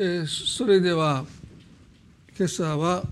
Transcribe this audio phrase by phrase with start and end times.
[0.00, 1.24] えー、それでは
[2.38, 3.02] 今朝は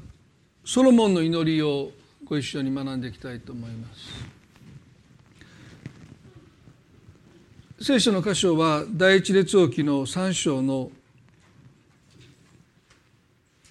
[0.64, 1.90] ソロモンの祈りを
[2.24, 3.88] ご一緒に学んでいきたいと思いま
[7.80, 7.84] す。
[7.84, 10.92] 聖書の箇所は第一列王記の3章の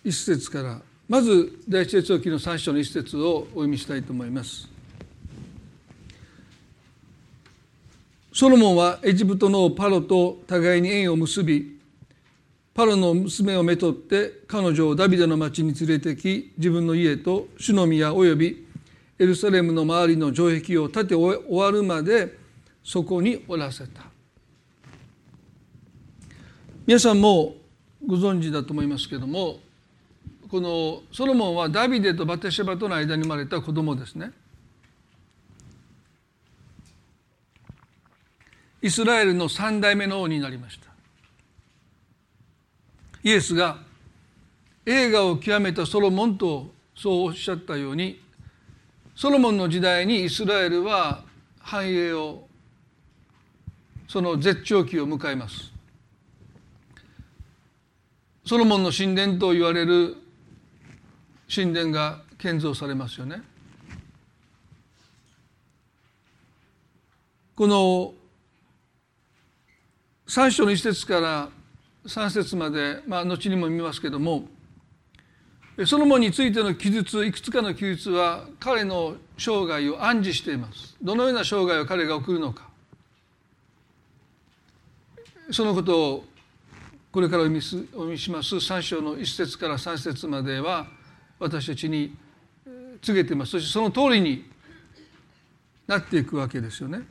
[0.04, 4.68] 一節からまず第一列王記の3章の一節をお読みしたいと思います。
[8.34, 11.75] ソロモンはエジプトのパロと互いに縁を結び
[12.76, 18.68] パロの娘をめとって彼女をダビデの町に連れてき自分の家と主の宮および
[19.18, 22.38] エルサレムの周りの城壁を建て終わるまで
[22.84, 24.04] そこにおらせた。
[26.86, 27.56] 皆さんも
[28.06, 29.60] ご存知だと思いますけども
[30.52, 34.34] このソロモンはダビデとバテシェバとの間に生まれた子供ですね。
[38.82, 40.95] イスラエルの三代目の王になりました。
[43.26, 43.80] イエスが
[44.86, 48.22] 映画を極めたソロモンとそうおっしゃったように
[49.16, 51.24] ソロモンの時代にイスラエルは
[51.60, 52.48] 繁栄を
[54.08, 55.74] その絶頂期を迎えます。
[58.46, 60.18] ソロモンの神殿と言われる
[61.54, 63.42] 神殿が建造されますよね。
[67.56, 68.14] この
[70.28, 71.50] 3章の一節から
[72.06, 74.46] 3節まで、まあ、後にも見ますけども
[75.86, 80.96] ソロモンについての記述いくつかの記述は彼の生涯を暗示しています。
[81.02, 82.70] どのような生涯を彼が送るのか。
[85.52, 86.26] そのことを
[87.12, 87.76] これからお見し
[88.32, 88.56] ます。
[88.56, 90.88] 3章の1節から3節までは
[91.40, 92.16] 私たちに
[93.02, 93.52] 告げています。
[93.52, 94.50] そしてその通りに
[95.88, 97.02] なっていくわけですよね。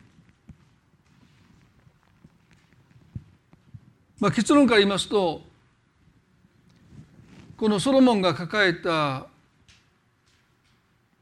[4.25, 5.43] まあ、結論から言いますと
[7.59, 9.27] このソロモンが抱えた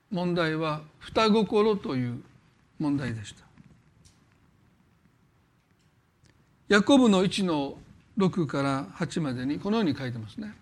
[0.08, 2.23] 問題は双心という
[2.79, 3.42] 問題でした。
[6.68, 7.74] ヤコブの1の
[8.17, 10.55] 6から8までにこのように書いてますね。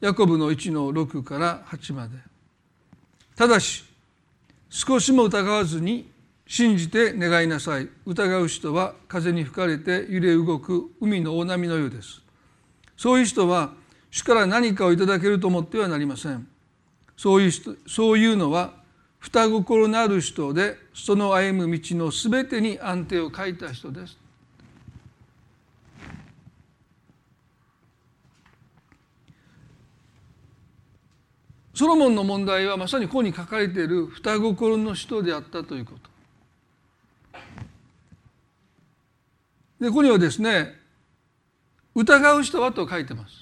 [0.00, 2.16] ヤコブの1の6から8まで。
[3.36, 3.84] ただし
[4.70, 6.10] 少しも疑わずに
[6.46, 7.88] 信じて願いなさい。
[8.06, 12.20] 疑う人は風に吹かれて揺れ動く海の大波のようです。
[12.96, 13.72] そういう人は
[14.10, 16.46] 主から何かをいただけると思ってはなりません。
[17.16, 18.74] そういう人そういうのは
[19.18, 24.18] 双心のある人でその歩む道のすべてに安定を書いた人です。
[31.74, 36.13] ソロモンの問題はまさにここに書かれている双心の人であったということ。
[39.84, 40.74] でここにはですね
[41.94, 43.34] 疑う人はと書いてます。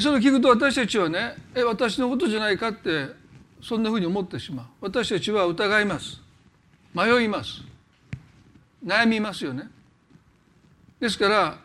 [0.00, 3.06] それを聞くと私たちはねえ私のことじゃないかって
[3.62, 4.66] そんなふうに思ってしまう。
[4.80, 6.20] 私たちは疑います。
[6.92, 7.62] 迷います。
[8.84, 9.70] 悩みますよね。
[10.98, 11.58] ですから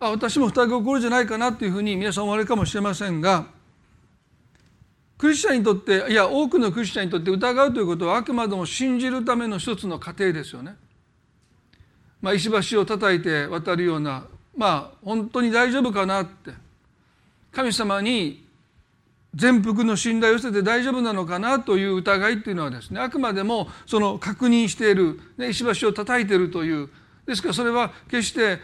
[0.00, 3.44] あ私も双心じゃないかなっていうふうに皆さん思われるかもしれませんが
[5.18, 10.76] クリスチャンにとっていや多くのクリスチャンにとって疑うということはあくまでも信じるための一つの過程ですよね。
[12.20, 14.26] まあ、石橋を叩いて渡るような
[14.56, 16.52] まあ本当に大丈夫かなって
[17.52, 18.46] 神様に
[19.34, 26.88] 全幅の信頼を捨てて大丈夫なのかなという疑いっていうのはですねあくまでもその確認している、ね、石橋を叩いているという
[27.26, 28.58] ですからそれは決して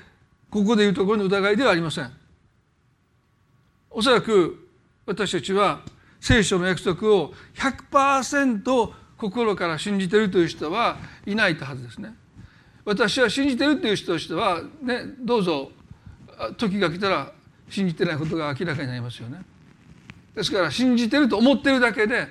[0.50, 2.10] ここでいうところの疑いではありません。
[3.90, 4.68] おそらく
[5.06, 5.80] 私たちは
[6.20, 12.14] 聖書の約束を100%心から信じているという人はいないとはずですね。
[12.86, 15.72] 私は信じてるっていう人としてはねどうぞ
[16.56, 17.32] 時が来たら
[17.68, 19.42] 信じてないことが明らかになりますよね。
[20.36, 22.28] ですから信じてると思ってるだけで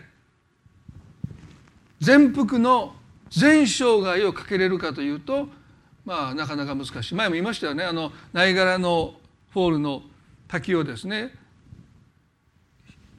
[2.00, 2.96] 全幅の
[3.30, 5.50] 全生涯をかけれるかというと
[6.06, 7.16] まあなかなか難しい。
[7.16, 7.84] 前も言いましたよね。
[7.84, 9.16] あのナイガラの
[9.52, 10.04] フォールの
[10.48, 11.34] 滝をですね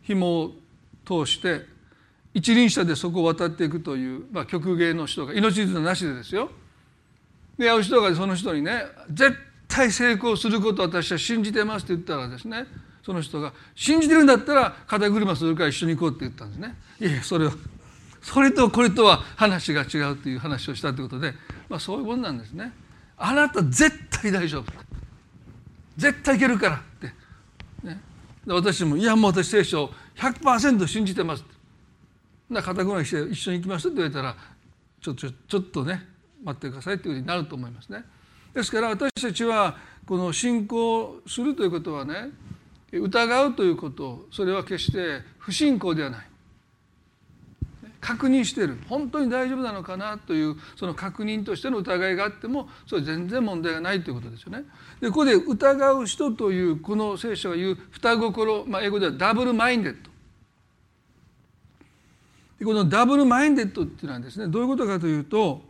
[0.01, 0.53] 紐を
[1.05, 1.67] 通して
[2.33, 6.51] 一輪車でそこを渡っていくという、まあ、曲芸の人が命綱なしでですよ。
[7.59, 9.37] で会う人がその人にね絶
[9.69, 12.67] 対成功すること私は信じてますって言ったらですね
[13.03, 16.75] その人が信じてるんだったら肩車するから一緒に行こうって言ったんですね。
[17.01, 17.53] いやそれは
[18.21, 21.33] それとこれとは話が違うという話をしたということで、
[21.69, 22.73] まあ、そういうもんなんですね。
[23.17, 24.73] あなた絶対大丈夫。
[25.97, 28.01] 絶対いけるからって、ね、
[28.47, 31.57] 私も「いやもう私聖書を100%信じてます」って。
[32.51, 34.37] 肩車して一緒に行きますって言われたら
[35.01, 36.07] ちょちょちょっとね
[36.45, 38.05] 待ってくださいというふうになると思いますね。
[38.55, 42.31] ですから私たちはこの信仰するということはね
[42.93, 46.27] 疑うということそれは決して不信仰ではない
[48.01, 54.65] 確認してる本当に大丈夫なのかなというその確認としての疑いがあってもそれ全然問題がないということですよね。
[55.01, 60.11] でここで疑う人というこの聖書が言う双心、まあ、英語ではダブルマインデッド。
[62.61, 65.63] でこのダブルマインデッドっていうのはですねどういうことかというと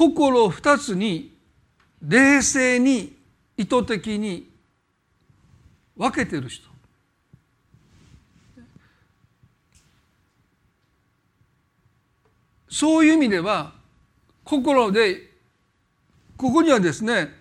[0.00, 1.36] 心を二つに
[2.00, 3.14] 冷静に
[3.58, 4.50] 意図的に
[5.94, 6.70] 分けてる人。
[12.70, 13.74] そういう意味では
[14.42, 15.32] 心で
[16.38, 17.34] ここにはですね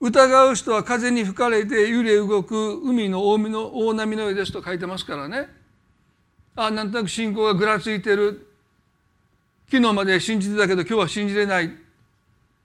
[0.00, 5.46] 疑う人は風に吹かれて揺れ動く海の大の大波の上ですと書いてますからね。
[6.56, 8.46] あなんとなく信仰がぐらついてる。
[9.70, 11.70] 昨日まで信じてたけど今日は信じれない。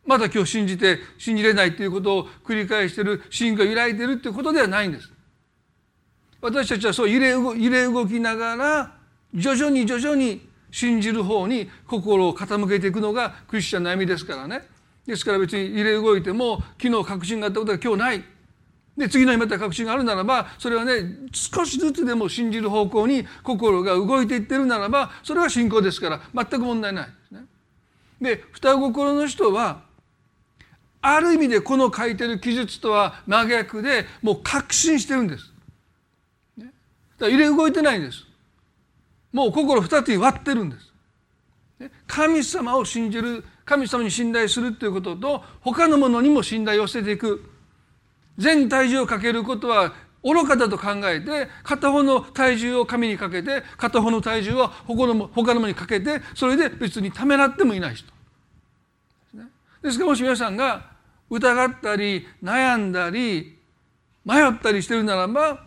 [0.05, 5.11] また今日信じて信じれないということを繰り返してる信仰が揺らいでるっていうことではないんです。
[6.41, 8.97] 私たちはそう揺れ揺れ動きながら
[9.33, 14.67] 徐々に徐々に信じる方に心を傾けていくのがクリスチャンの悩みですからね。
[15.05, 18.34] ですから別に入れ動いても昨日確信があったことが今日ない。
[18.97, 20.93] で次の日また確信があるならばそれはね
[21.33, 27.45] 少しずつでも信じる方向に心が動いていってるならばそれは信仰ですから全く問題ないですね。
[28.21, 29.81] で双心の人は
[31.01, 35.51] ある意味でこの書いてる記述とは真逆でもう確信してるんです。
[36.57, 36.73] ね、だか
[37.25, 38.25] ら入れ動いてないんです。
[39.31, 40.95] もう心二つに割ってるんです。
[42.07, 47.43] 神様を信じる神様に信頼するということと他のものにも信頼を捨てていく
[48.37, 49.93] 全体重をかけることは
[50.23, 58.11] 愚かだと考えて片方の体重を神にかけて片方の体重は他の他のものにかけてそれで別にためらってもいない人
[59.83, 60.95] ですからもし皆さんが
[61.29, 63.57] 疑ったり悩んだり
[64.25, 65.63] 迷ったりしてるならば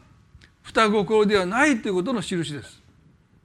[0.62, 2.82] 双心ではないということの印です。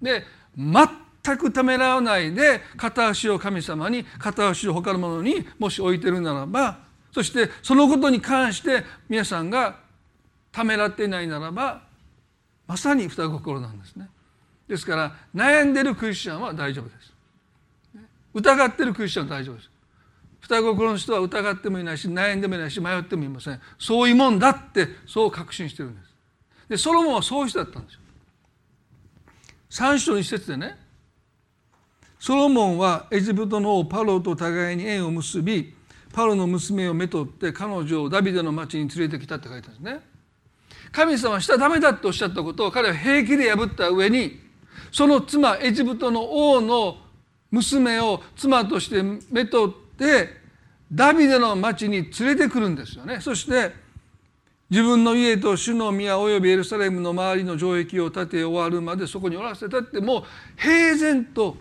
[0.01, 0.23] で
[0.57, 6.79] 全くためらわないで片足を神様に片足を他のものにもし置いてるならば
[7.13, 9.77] そしてそのことに関して皆さんが
[10.51, 11.83] ためらっていないならば
[12.67, 14.09] まさに双心なんですね。
[14.67, 17.13] ですから悩んでるクリスチャンは大丈夫です。
[18.33, 19.69] 疑ってるクリスチャンは大丈夫です。
[20.41, 23.61] 双心の人は疑ってもいないし悩んでもいないし迷ってもいません。
[23.77, 26.13] そういうもんだってそう確信してるんです。
[26.69, 27.99] でソロモンはそういう人だったんですよ。
[29.69, 30.77] 3章一節でね
[32.19, 35.75] ソロモンはエジプトの王パロと互いに縁を結び
[36.13, 40.01] パロの娘をめとって彼女をダビデの町に連れてきたって書いてあるんですね。
[40.91, 44.39] 神様はしたらダメだっておっしゃったことを彼は平気で破った上に
[44.91, 46.97] その妻エジプトの王の
[47.49, 49.01] 娘を妻として
[49.31, 50.29] めとって
[50.91, 53.19] ダビデの町に連れてくるんですよね。
[53.19, 53.71] そして
[54.69, 60.23] 自分の家と主の宮およびエルサレムの周りの城壁を建て終わるまでそこにおらせたってもう
[60.57, 61.57] 平然と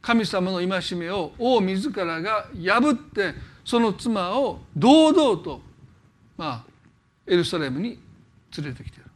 [0.00, 3.34] 神様の戒めを王自らが破って
[3.68, 5.60] その妻を堂々と
[6.38, 6.70] まあ
[7.26, 8.00] エルサレムに
[8.56, 9.10] 連れてきている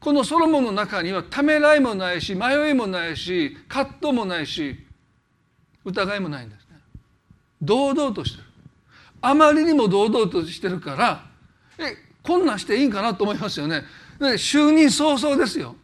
[0.00, 4.74] このソロモンの中にはためらいもないし迷いもないし葛藤もないし
[5.84, 6.78] 疑いもないんですね
[7.60, 8.44] 堂々としてる
[9.20, 11.26] あまりにも堂々としてるから
[11.78, 13.84] えこんなんしていいんかなと思いますよね。
[14.18, 15.76] 就任早々ですよ。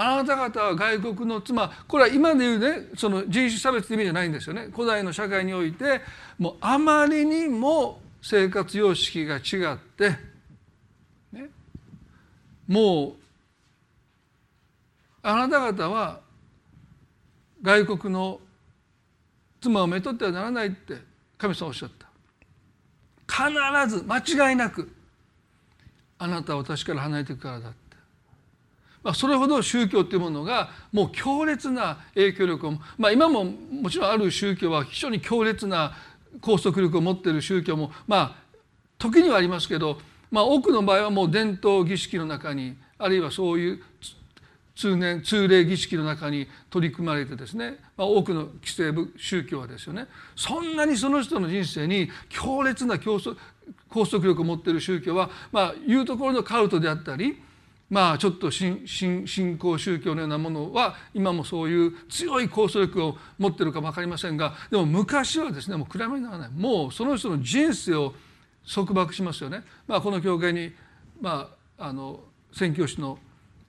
[0.00, 4.68] あなた方は外国の妻これは今でいうねその人種差別って意味じゃないんですよね。
[4.72, 6.00] 古代の社会において
[6.38, 10.16] もうあまりにも生活様式が違って、
[11.32, 11.50] ね、
[12.68, 13.12] もう
[15.20, 16.20] あなた方は
[17.60, 18.40] 外国の
[19.60, 20.94] 妻をめとってはならないって
[21.38, 22.06] 神様おっしゃった。
[23.26, 24.90] 必ず間違いなく
[26.18, 27.87] あなたは私から離れていくからだって、
[29.02, 35.96] まあ、それほど宗教っていうものがもう強烈な影響力を、まあ、今ももちろんある宗教は非常に強烈な
[36.40, 38.36] 拘束力を持っている宗教もまあ
[38.98, 39.98] 時にはありますけど、
[40.30, 43.82] まあ、多くの場合はもう伝統儀式の中にあるいはそういう
[44.74, 57.42] 通年通例儀式の中に取り組まれてですね、まあ、多くの既成部宗教はですよねそんなにその人の人生に強烈な拘束力を持っている宗教は、まあ、いうところのカルトであったり
[57.90, 68.14] まあちょっと新新興宗教のようなものは今もそういう強い拘束力を持っているかも分かりませんがでも昔はですねもう比べにならないもうその人の人生を
[68.72, 69.62] 束縛しますよね。
[69.86, 70.72] まあ、この教会に、
[71.22, 72.20] まあ、あの
[72.52, 73.18] 宣教師の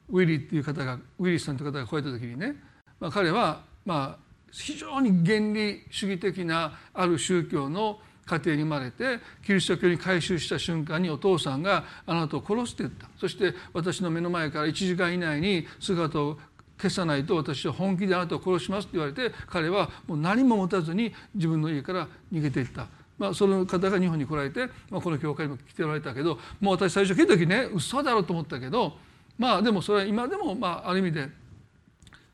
[0.10, 2.56] ウィリーっていう方がウィリーさんという方が来られた時にね
[3.00, 8.00] まあ、彼はまあ非常に原理主義的なある宗教の
[8.30, 16.38] 家庭に生まれてキリスト教に改宗した瞬間にお父さんがあなたを殺すって言ったそして私の目の前から1時間以内に姿を
[16.80, 22.88] 消さないと私は本気であなたを殺しますって言われて彼はもう何も持たずに自分の家から逃げていった。
[23.18, 28.94] まあ、その方が日本に来られて、まあ、この教会にも来ておられたけどもう私最初聞いた時ね嘘だろうと思ったけど
[29.38, 31.28] まあでもそれは今でもまあある意味で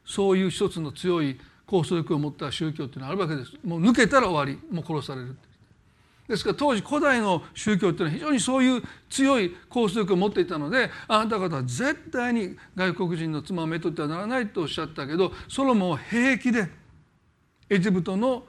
[0.06, 3.54] そういう一つの強い拘束力を持った宗教っていうのはあるわけです。
[3.64, 4.60] もう抜けたら終わり。
[4.72, 5.36] もう殺される
[6.28, 16.68] ですから当時古代の宗教っていうのは非常にそういう強い拘束力を持っていたのであなた方は絶対に外国人の妻をめとってはならないとおっしゃったけどソロモンは平気で
[17.70, 18.44] エジプトの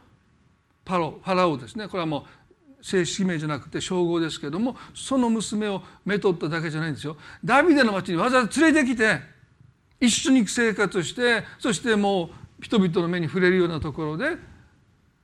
[0.85, 7.17] パロファラオですねこれはもう正式名じゃなくて称号ですけどもその娘をめとっただけじゃないんですよ。
[7.45, 9.21] ダビデの町にわざわざ連れてきて
[10.01, 12.31] 一緒に生活してそしても
[12.61, 14.37] う人々の目に触れるようなところで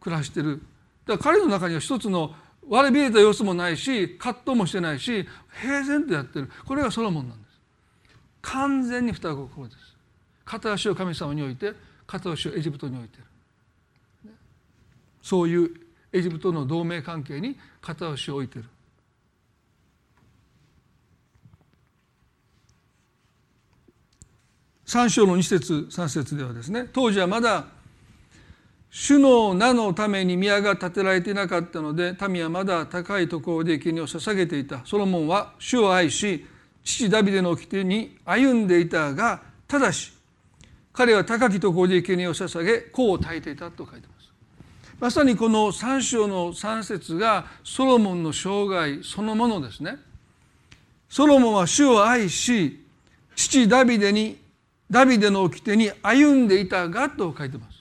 [0.01, 0.61] 暮らしてる
[1.13, 2.35] だから彼の中には一つの
[2.69, 5.27] 割れびれた様子もないし葛藤もしてないし
[5.61, 6.51] 平然とやってる。
[6.67, 7.59] これがソロモンなんです。
[8.41, 9.79] 完全に双心です。
[10.45, 11.73] 片足を神様に置いて
[12.07, 13.25] 片足をエジプトに置いてる。
[15.23, 15.71] そういう
[16.13, 18.65] エジプトの同盟関係に片足を置いてる。
[24.87, 27.67] 三章の二節三節ではですね当時はまだ
[28.95, 34.85] 主の名のために宮が建てられていなかったので民はまだ高いところで生贄を捧げていた。
[34.85, 36.45] ソロモンは主を愛し
[36.85, 40.13] 父ダビデの掟に歩んでいたがただし
[40.93, 44.31] 彼は高きところで生贄を捧げ功を焚いていたと書いてます。
[45.01, 49.97] まさにこの三章の三節がソロモンの生涯そのものですね。
[51.09, 52.85] ソロモンは主を愛し
[53.35, 54.37] 父ダビデに
[54.91, 57.79] ダビデの掟に歩んでいたがと書いてます。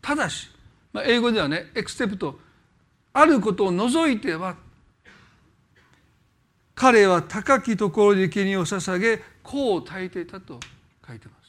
[0.00, 0.51] ただし
[0.92, 2.38] まあ、英語ではねエクセプト
[3.12, 4.56] あることを除いては
[6.74, 10.58] 彼は高きところで生贄を捧げ功を焚いていたと
[11.06, 11.42] 書いてます。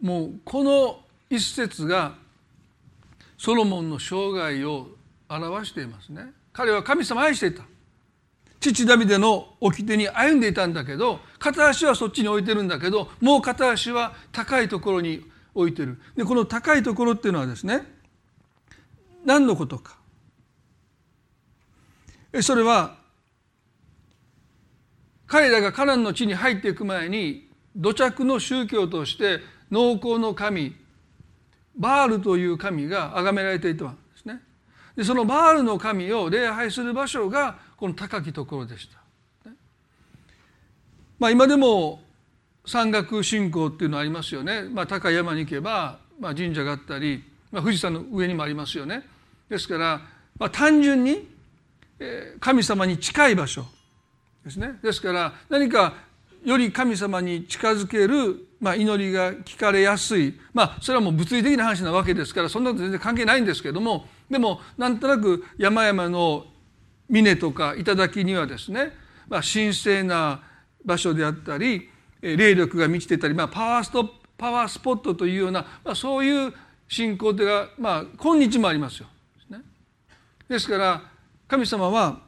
[0.00, 2.14] もうこの一節が
[3.36, 4.88] ソロモンの生涯を
[5.28, 6.32] 表していますね。
[6.52, 7.64] 彼は神様を愛していた。
[8.60, 15.24] 父ダビデの掟に歩んでいたんだけど片足はそっちに置いてるんだけどもう片足は高いところに
[15.54, 16.00] 置いてる。
[16.16, 17.82] でこの高いところっていうのはですね
[19.24, 19.96] 何のことか。
[22.40, 22.96] それは
[25.26, 30.74] 彼らがカナンの地に入っていく前に土着の宗教として農耕の神
[31.76, 34.40] バールという神が崇められていたんですね。
[34.98, 39.52] でそのバールの神を礼拝する場所がこの高きところでした。
[41.20, 42.00] まあ、今でも
[42.66, 49.04] 山岳信仰っていうのありますよね、まあ、高い山に行けば、まあ、神社があったり、まあ、富士山の上にもありますよね。
[49.48, 50.00] ですから、
[50.36, 51.28] まあ、単純に
[52.40, 53.66] 神様に近い場所
[54.44, 54.80] ですね。
[54.82, 55.94] ですから何か
[56.44, 66.46] より神様に近づける、まあ、祈りが聞かれやすいまあそれはもう物理的な話なわけですからそんなこと全然関係ないんですけどもでもなんとなく山々の
[67.08, 68.92] 峰とか頂にはですね、
[69.28, 70.42] まあ、神聖な
[70.84, 71.88] 場所であったり
[72.20, 76.52] 霊力が満ちてたり、まあ、パワーストパワースポットというような、まあ、そういう
[76.88, 79.08] 信仰手が、まあ、今日もありますよ。
[80.48, 81.02] ですから
[81.46, 82.20] 神様は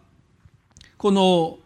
[0.98, 1.58] この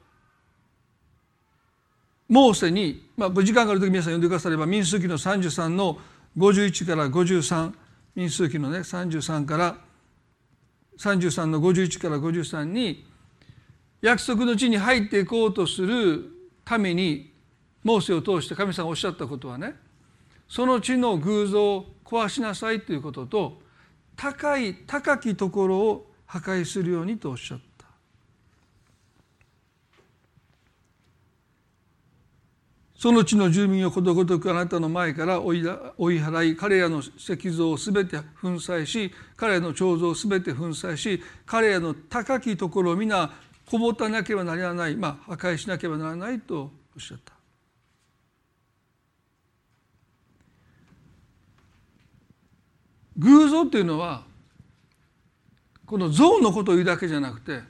[2.28, 5.98] モーセに、まあ、時間がある時皆さん読んでくだされば民数記の33の
[6.36, 7.72] 51から53
[8.16, 9.76] 民数記のね33から
[10.98, 13.06] 33の51から53に
[14.00, 16.24] 約束の地に入っていこうとする
[16.64, 17.32] ために
[17.82, 19.74] モーセを通して神様がおっしゃったことはね
[20.48, 23.60] その地の偶像を壊しなさいということと
[24.16, 27.73] 高い高きところを破壊するようにとおっしゃった。
[33.04, 43.30] その地の住民をことごとくあなたの前から追い払い彼らの石像をすべて粉砕し彼らの彫像をすべて粉砕し彼らの高きところを皆
[43.66, 46.66] こぼたなければならない、まあ、破壊しなければならないとお
[46.98, 47.34] っしゃった。
[53.18, 54.24] 偶像っていうのは
[55.84, 57.60] この像のことを言うだけじゃなくて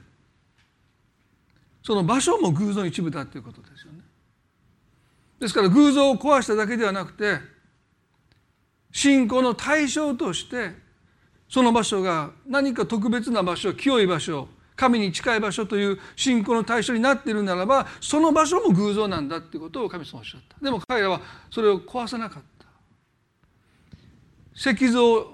[1.83, 4.04] その場所も偶像の一部だということですよね。
[5.39, 7.39] ですから偶像を壊しただけではなくて
[8.91, 10.71] 信仰の対象として
[11.49, 20.57] その場所が何か特別な場所清い場所神に近い場所という信仰の対象になっているならばその場所も偶像なんだっていうことを神様おっしゃった。
[20.63, 22.65] でも彼らはそれを壊さなかった。
[24.53, 25.27] 石像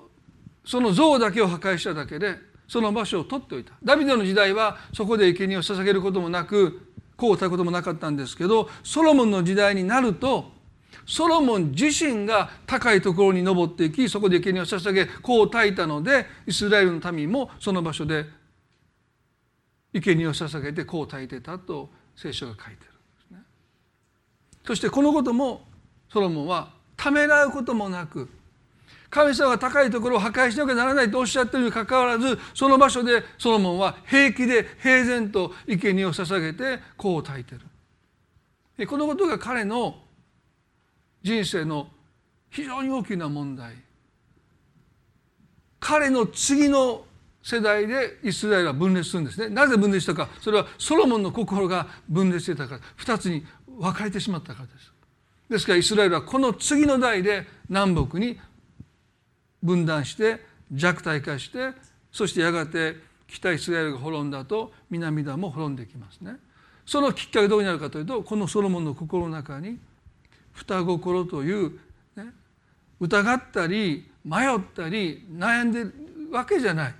[0.63, 2.35] その像だけを破壊しただけで
[2.67, 3.73] その場所を取っておいた。
[3.83, 6.90] ダビデの時代はそこで生贄を捧げることもなく
[7.21, 10.45] こうたこともなかったんですけどソロモンの時代になると
[11.05, 18.25] ソロモン自身が高いところに登っていきそこで生贄を捧げこう焚いたのでイスラエルの民もその場所で
[19.93, 22.85] 生贄を捧げてこう焚いてたと聖書が書いてるんで
[23.27, 23.37] すね。
[24.65, 25.61] そしてこのことも
[26.11, 28.29] ソロモンはためらうこともなく
[29.11, 38.87] 神様が高いところを破壊しなきゃならないとおっしゃってるにかかわらずその場所でソロモンは平気で平然と生贄を捧げてこう焚いてる。
[38.87, 39.95] このことが彼の
[41.21, 41.89] 人生の
[42.49, 43.75] 非常に大きな問題。
[45.79, 47.03] 彼の次の
[47.43, 49.49] 世代でイスラエルは分裂するんですね。
[49.49, 50.29] なぜ分裂したか。
[50.39, 52.81] それはソロモンの心が分裂してたから。
[52.97, 54.91] 2つに分かれてしまったからです。
[55.49, 58.39] ですからイスラエルはこの次の代で南北に
[59.63, 61.73] 分断して弱体化して
[62.11, 62.95] そしてやがて
[63.27, 66.35] 北イスラエルが滅んだと南田も滅んできますね。
[66.85, 69.79] そのきっかけどうになるかというとこのソロモンの心の中に
[70.53, 71.79] 双心という、
[72.15, 72.25] ね、
[72.99, 75.93] 疑ったり迷ったり悩んでる
[76.31, 76.95] わけじゃない。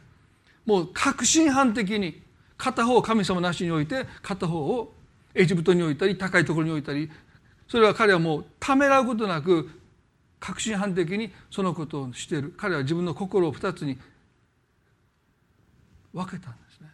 [0.66, 2.22] もう確信犯的に
[2.58, 4.94] 片方を神様なしに置いて片方を
[5.34, 7.10] エジプトに置いたり高いところに置いたり。
[7.68, 9.70] それは彼はもうためらうことなく
[10.42, 13.98] 確信犯的にそのことをしている彼は自分の心を二つに
[16.12, 16.90] 分けたんですね。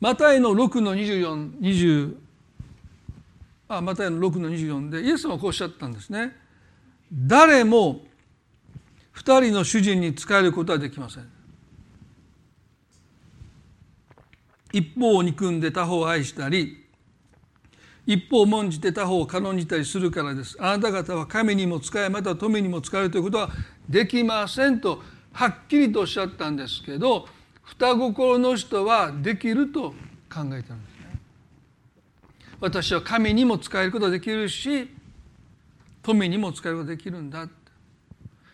[0.00, 2.16] マタイの6の2420
[3.68, 6.36] あマタイの6の24でイエス様はこうおっしゃったんですね。
[7.12, 8.02] 誰も
[9.12, 11.28] 二人の主人に仕えることはできません。
[14.72, 16.79] 一方を憎んで他方を愛したり
[18.12, 20.56] 一方重んじて他方を軽んじたりするからです。
[20.58, 23.50] あなた方は神にも使えまた富にも使えるということは
[23.88, 25.00] できませんと
[25.32, 27.28] はっきりとおっしゃったんですけど
[27.62, 30.74] 双心の人はできると考えてるんですね。
[32.58, 34.90] 私は神にも使えることができるし
[36.02, 37.48] 富にも使えることができるんだ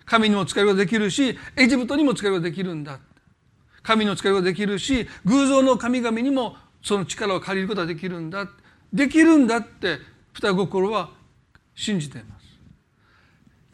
[0.05, 2.99] 神にも使えることができるしエジプトにも使えることができるんだ
[3.83, 8.47] 神の使えることができるし偶像の神々にもその力を借りることができるんだ
[8.97, 9.99] できるんだって
[10.33, 11.11] 双心は
[11.75, 12.47] 信じています。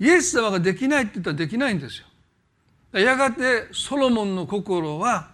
[0.00, 2.00] イエス様ができないって言ったらできないんです
[2.92, 3.00] よ。
[3.00, 5.30] やがてソロモンの心は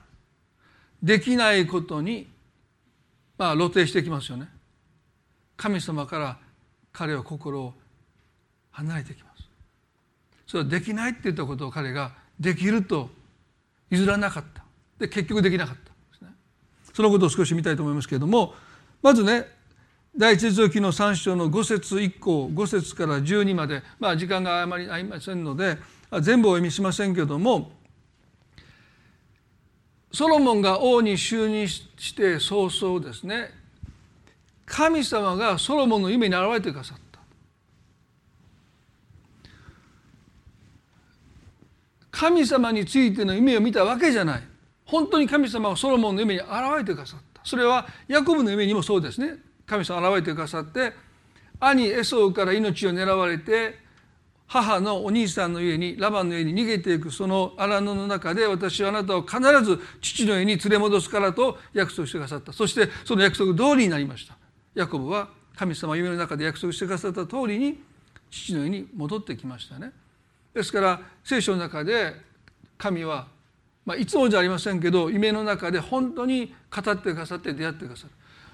[1.03, 2.29] できないことに
[3.39, 4.49] まあ露呈してきますよね。
[5.57, 6.39] 神様から
[6.93, 7.75] 彼は心を
[8.71, 9.49] 離れてきます。
[10.47, 13.09] それはできないって言ったことを彼ができると
[13.89, 14.63] 譲らなかった。
[14.99, 16.29] で結局できなかったですね。
[16.93, 18.55] そのことを少し見たいと思いますけれども
[19.03, 19.47] まずね
[20.19, 25.79] 第一続きの3章の5節以降5節から12までまあ時間があまりありませんので
[26.21, 27.71] 全部お読みしませんけれども
[30.13, 33.51] ソロモンが王に就任して早々ですね
[34.69, 37.21] 神様がソロモンの夢に現れてくださった。
[42.11, 44.43] 神様についての夢を見たわけじゃない。
[44.85, 47.41] 本当に神様がソロモンの夢に現れてくださった。
[47.45, 49.37] それはヤコブの夢にもそうですね。
[49.69, 50.93] 神様現れてくださって
[51.61, 53.79] 兄エソウから命を狙われて
[54.47, 64.37] 母のお兄さんの家にラバンの家に逃げていくその荒野の中で私はあなたを必ず父の家に連れ戻すからと約束してくださったそしてその約束通りになりました
[64.75, 65.29] ヤコブは
[65.59, 67.81] 神様夢の中で約束してくださった通りに
[68.31, 69.91] 父の家に戻ってきましたね。
[70.55, 72.15] ですから聖書の中で
[72.77, 73.27] 神は、
[73.85, 78.11] まあ、いつもじゃありませんけど夢の中で本当に語ってくださって出会ってくださる。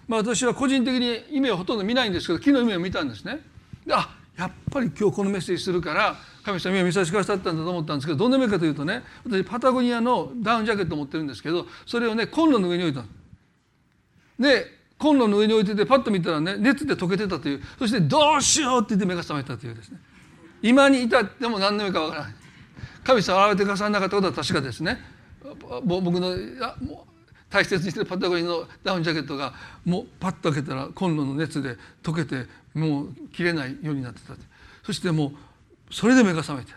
[0.09, 3.41] まあ、私は個人的に夢をほとんど見ないんですけど昨日夢を見たんですね。
[3.87, 13.05] であやっぱり今日このメッセージするから神様夢を見させてくださったんだと思ったんですけどどんな夢かというとね私パタゴニアのダウンジャケットを持ってるんですけどそれをねコンロの上に置いた
[14.41, 14.67] で
[14.99, 17.63] コンロの上に置いててパッと見たらね熱で溶けてたという。
[17.79, 19.99] そしてどうしようって言って目が覚めたというですね。
[20.63, 22.35] 今に至っても何の目かわからない。
[23.03, 24.99] 神様現れてくださらなかったことは確かですね。
[25.85, 26.37] 僕の
[26.81, 27.14] もう
[27.55, 34.35] 大切にしてるパタゴニアのダウンジャケットがもうパッと開けたらコンロの熱で溶けてもう切れないようになってた
[34.85, 36.73] そしてもうそれで目が覚めて。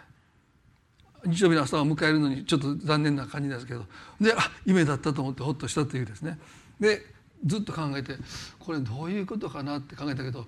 [1.26, 3.86] 日曜日の朝を迎えるのにちょっと残念な感じですけど。
[4.22, 6.38] であ夢だったと思ってほっとしたというですね。
[6.80, 7.02] で
[7.44, 8.16] ずっと考えて
[8.60, 10.46] これどういうことかなって考えたけど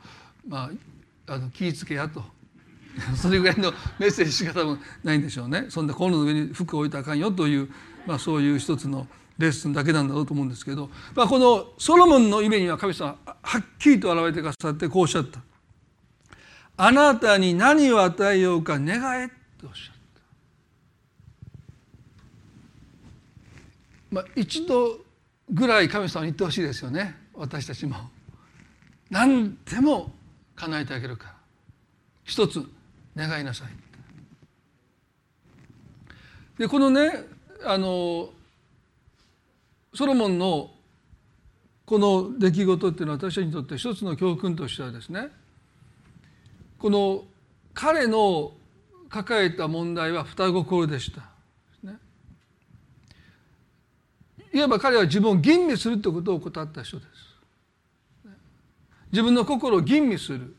[0.47, 0.69] ま
[1.27, 2.23] ああの気ぃつけやと。
[3.17, 5.65] それぐらいの メッセージしか多分ないんでしょうね。
[5.69, 7.69] そんなコンロの上に服を置いたらあかんよという、
[8.05, 9.07] まあ、そういう一つの
[9.39, 15.41] レッスンだけなんだろうと思うんですけど、まあ、このソロモンの夢には神様はっきりと現れてくださってこうおっしゃった
[16.75, 19.99] 「あなたに何を与えようか願え」とおっしゃった。
[24.11, 24.99] まあ、一度
[25.49, 27.95] ぐらい神様に言ってほしいですよね私たちも。
[29.09, 30.13] 何でも
[30.55, 31.35] 叶えてあげるから
[32.25, 32.63] 一つ
[33.15, 33.69] 願いなさい。
[36.57, 37.23] でこのね
[37.63, 38.33] あの
[39.93, 40.71] ソロモンの
[41.85, 45.29] この出来事っていうのは私たちにとって一つの教訓としてはですね
[46.77, 47.23] この
[47.73, 48.53] 彼の
[49.09, 51.23] 抱えた問題は双心でした。
[54.51, 58.29] いわば彼は自分を吟味するということを怠った人です。
[59.11, 60.55] 自分の心を吟味する。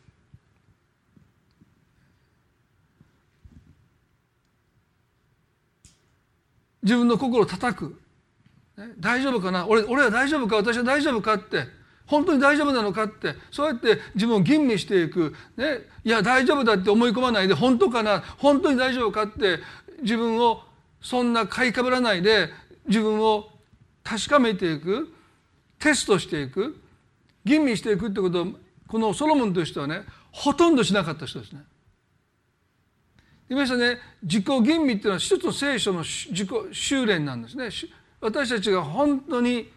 [6.82, 8.00] 自分の心を叩く。
[8.98, 9.66] 大丈夫かな？
[9.66, 10.56] 俺俺は大丈夫か？
[10.56, 11.64] 私は大丈夫かって。
[12.06, 13.34] 本当に大丈夫なのかって。
[13.50, 18.20] そうやって自分を吟味していく、ね、いや大丈夫だって思い込まないで本当かな？
[18.38, 19.58] 本当に大丈夫かって。
[20.02, 20.62] 自分を
[21.02, 22.48] そんな買いかぶらないで
[22.86, 23.50] 自分を
[24.02, 25.12] 確かめていく。
[25.78, 26.82] テストしていく。
[27.44, 28.46] 吟味していくってことを
[28.88, 31.60] このソロモンとしてはねほとんどしなかった人ですね。
[33.48, 37.68] 皆さんね自己吟味っていうのは一つの聖書の自己修練なんですね。
[38.20, 39.70] 私たちが本当に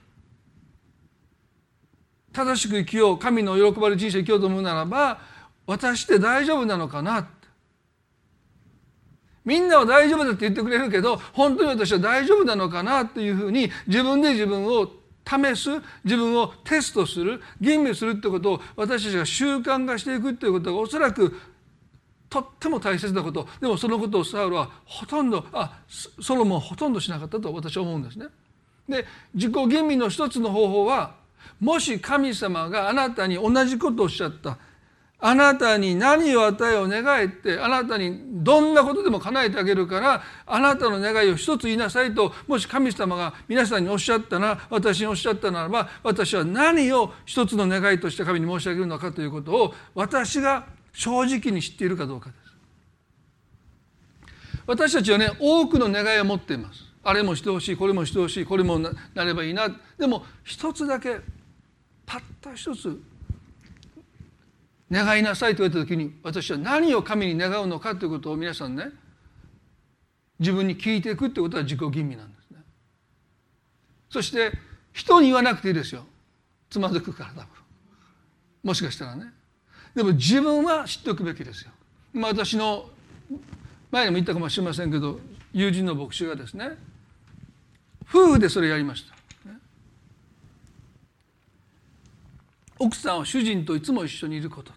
[2.34, 5.20] 正しく生きよう神の喜ばれる人生生きようと思うならば
[5.66, 7.30] 私って大丈夫なのかな
[9.46, 14.88] みんなは大丈夫だって言ってくれるけど本当に私は大丈夫なのかなっていうふうに自分で自分を
[15.26, 15.70] 試す
[16.04, 21.40] 自分をテストする吟味するってことを私たちが習慣化していくっていうことがおそらく
[22.34, 28.26] とっても大切なことでもそのことをサウルはほとんどあソロモンほとんどしなかったと私は思うんですね。
[28.90, 31.14] で自己吟味の一つの方法は
[31.60, 34.58] もし神様があなたに同じことをおっしゃった
[35.20, 52.44] あなたに何を与えを願えってあなたにどんなことでも叶えてあげるからあなたの願いを一つ言いなさいともし神様が皆さんにおっしゃったな私におっしゃったならば私は何を一つの願いとして神に申し上げるのかということを私が正直に知っているかどうかです。
[54.66, 56.94] 私たちはね多くの願いを持っています。
[57.04, 61.20] あれもしてほしいこれもしてほしいこれもなればいいなでも一つだけ
[62.06, 63.02] たった一つ
[64.90, 68.86] 願いなさいと言われた時に私は何を神に願うのかということを皆さんね
[70.40, 72.60] 自分に聞いていくってことは自己吟味なんですね。
[74.10, 74.52] そして
[74.94, 76.06] 人に言わなくていいですよ
[76.70, 77.48] つまずくから多分
[78.64, 79.34] もしかしたらね
[79.96, 81.72] でも自分は知っておくべきですよ。
[82.14, 82.90] まあ、私の
[83.92, 85.20] 前にも言ったかもしれませんけど
[85.54, 86.78] 友人の牧師がですね
[88.10, 89.14] 夫婦でそれやりました。
[92.80, 94.74] 奥さんは主人といつも一緒にいること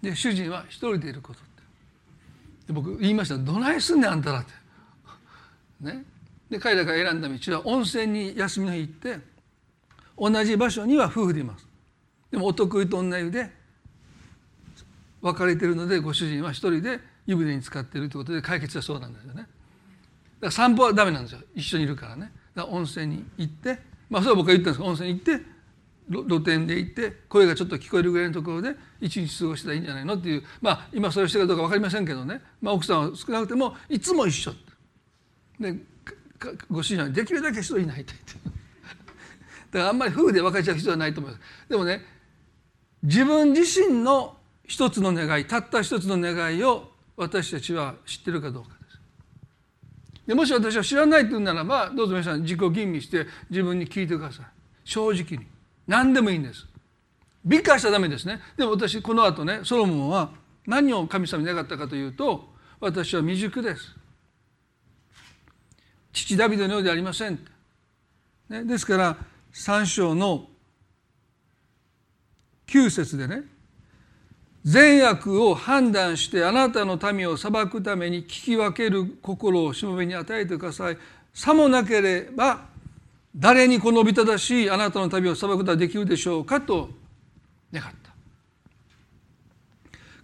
[0.00, 1.38] で主人は一人でいること
[2.66, 4.52] で僕言いました「どないすんねんあんたら」って。
[5.80, 6.04] ね、
[6.48, 9.18] で彼らが選んだ道は温泉に休みの日行って
[10.16, 11.66] 同じ場所には夫婦でいます
[12.30, 13.50] でもお得意と女湯で
[15.22, 19.42] 別れているのでご主人は一人で湯船に浸かっているということで解決はそうなんですよね。
[19.42, 19.48] だか
[20.40, 21.40] ら散歩はダメなんですよ。
[21.54, 22.32] 一緒にいるからね。
[22.54, 23.78] だから温泉に行って
[24.10, 25.52] まあそれは僕が言ったんですけど温泉に行って
[26.28, 30.42] 露店で行って声がちょっと聞こえるぐらいのところで一日過ごしたらいいんじゃないのっていう。
[30.60, 34.52] まあ今それをしてるかどうか分かりませんけどね、まあ、奥さんは少なくてもいつも一緒
[35.60, 35.76] で
[36.68, 38.58] ご主人はできるだけ一人いないと言って。
[39.70, 41.42] だからあんまり夫婦で分かれちゃう必要はないと思います。
[41.68, 42.04] でもね
[43.04, 44.36] 自分自身の
[44.72, 49.00] 一つの願いたった一つの願いを私たちは知ってるかどうかです。
[50.26, 54.46] でもし私は知らないというならばどうぞ皆さん自己吟味して自分に聞いてください。
[54.84, 55.46] 正直に。
[55.86, 56.66] 何でもいいんです。
[57.44, 58.40] 美化しちゃダメですね。
[58.56, 60.30] でも私この後ねソロモンは
[60.66, 62.48] 何を神様に願ったかというと
[62.80, 63.94] 私は未熟です。
[66.14, 67.38] 父ダビデのようでありません、
[68.48, 69.18] ね、ですから
[69.52, 70.46] 3章の
[72.68, 73.51] 9節でね
[74.64, 80.98] 善悪を判断してあなたの民を裁くために聞き分ける心をしもべに与えてください。
[81.34, 82.66] さもなければ
[83.34, 86.90] 誰にこのおびただしいあなたの旅を裁くことはできるでしょうかと
[87.72, 88.12] 願った。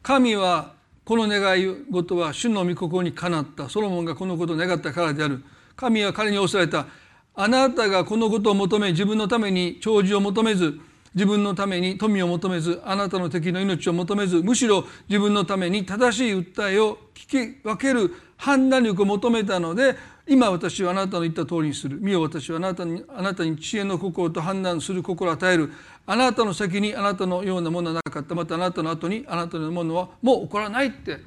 [0.02, 0.74] 神は
[1.04, 3.68] この願い事は主の御心にかなった。
[3.68, 5.42] ソロモンがこのことを願ったからである。
[5.74, 6.86] 神は彼に仰せられた。
[7.34, 10.78] あなたがこのことを求め自分のために長寿を求めず
[11.18, 19.96] 自分のために富を求めずあなたの敵の命を求めずむしろ自分のために正しい訴えを聞き分ける判断力を求めたので
[20.28, 21.98] 今私はあなたの言った通りにする。
[22.00, 25.72] 見よ私はあなたにあなたに知恵の心と判断する心を与える。
[26.06, 28.36] あなたの先にあなたのようなものはなかった。
[28.36, 31.18] またあなたの後にあなたのものはもう起こらないって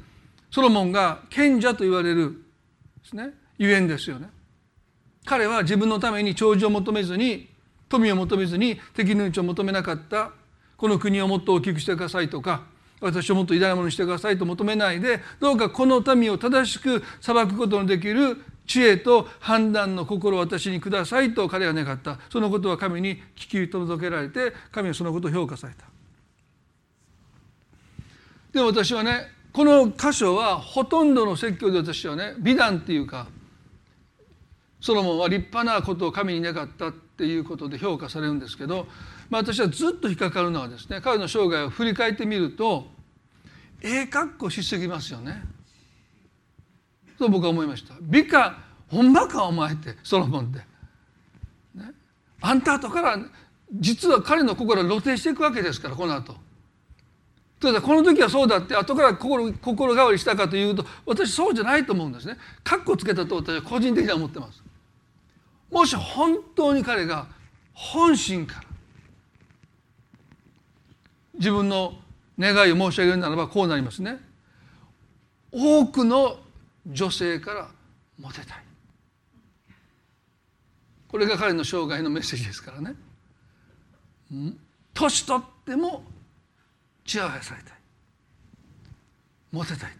[0.51, 2.43] ソロモンが賢者と言われる
[3.03, 4.29] ですねゆえんですよね。
[5.25, 7.50] 彼は自分のために長寿を求めずに
[7.91, 10.31] 富を求めずに敵の命を求めなかった。
[10.81, 12.63] この国をもっと大きくしてくださいとか
[13.01, 22.19] 私をもっと偉大なものにしてくださいと求めないでどうかこの民を正しく裁くことのできる知恵と判断の心を私にくださいと彼が願った。
[22.31, 25.85] そのことは神に聞き届けられて神はそのことを評価された。
[28.53, 33.27] でも私はねこの箇所はほとんどの説教で私はね美談っていうか
[34.79, 36.91] ソロモンは立派なことを神に願った。
[37.21, 38.87] っていうことで評価されるんですけど、
[39.29, 42.87] まあ、私はずっと引っかかるのはですね彼の生涯を振り返ってみると
[43.83, 45.43] ええ格好しすぎますよね。
[47.19, 47.93] と僕は思いました。
[48.01, 48.57] 美化
[48.87, 50.57] ほんまかお前ってソロモンって。
[51.75, 51.91] ね、
[52.41, 53.19] あんた後から
[53.71, 56.35] 実は彼の心は露呈していくわけですからこの後。
[57.59, 62.37] ただこの時はそうだって後から心心変わりしたかというと私そうじゃないと思うんですね。
[62.63, 64.63] カッコつけたと私は個人的には思ってます。
[65.71, 67.27] もし本当に彼が
[67.73, 68.63] 本心から
[71.35, 71.93] 自分の
[72.37, 74.19] 願いを申し上げるならばこうなりますね。
[75.51, 76.37] 多くの
[76.85, 77.67] 女性から
[78.19, 78.63] モテたい。
[81.07, 82.95] これが彼の生涯のメッセージですからね。
[84.93, 86.03] 年取っても
[87.05, 87.73] ちやほやされたい。
[89.51, 89.91] モテたい。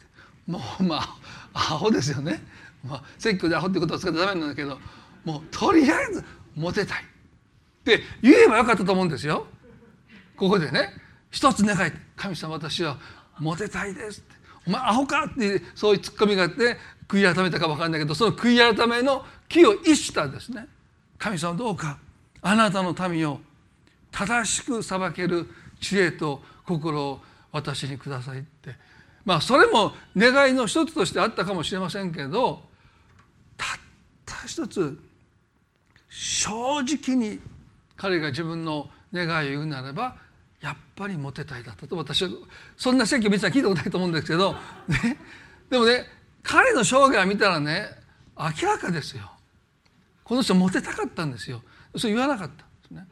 [0.47, 1.17] もうまあ
[1.53, 2.41] アホですよね。
[2.86, 4.77] まあ説教でアホってことは使ってダメなんだけど
[5.23, 6.23] もうとりあえず
[6.55, 7.03] モテたい。
[7.03, 9.47] って言えばよかったと思うんですよ。
[10.36, 10.89] ここでね
[11.29, 12.97] 一つ願い神様私は
[13.39, 14.36] モテたいですって
[14.67, 15.25] お前アホか？
[15.25, 20.67] ってそういうツッコミがあって悔い改めたか分かんないけどその悔い改めの気を逸したですね
[21.17, 21.97] 神様どうか
[22.41, 23.39] あなたの民を
[24.12, 25.47] 正しく裁ける
[25.79, 28.75] 知恵と心を私にくださいって。
[29.23, 32.63] まあそれも願いの一つとしてあったかもしれませんけど
[33.55, 33.67] たっ
[34.25, 34.99] た一つ
[36.12, 37.39] 正直に。
[38.02, 40.15] 彼が自分の願いを言うならば
[40.60, 41.95] やっぱりモテたいだったと。
[41.95, 42.30] 私は
[42.76, 44.56] そんな説教別に聞いたことないと思うんですけど、
[44.89, 45.19] ね、
[45.69, 46.08] でもね
[46.41, 47.89] 彼の生涯を見たらね
[48.36, 49.32] 明らかですよ。
[50.24, 51.62] この人モテたかったんですよ。
[51.95, 53.08] そう言わなかったんですね。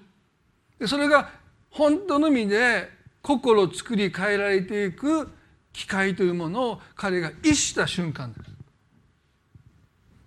[0.80, 1.30] でそれが
[1.70, 2.90] 本当の意味で
[3.22, 5.30] 心を作り変えられていく
[5.72, 8.50] 機会というものを彼が逸した瞬間です。
[8.50, 8.58] だか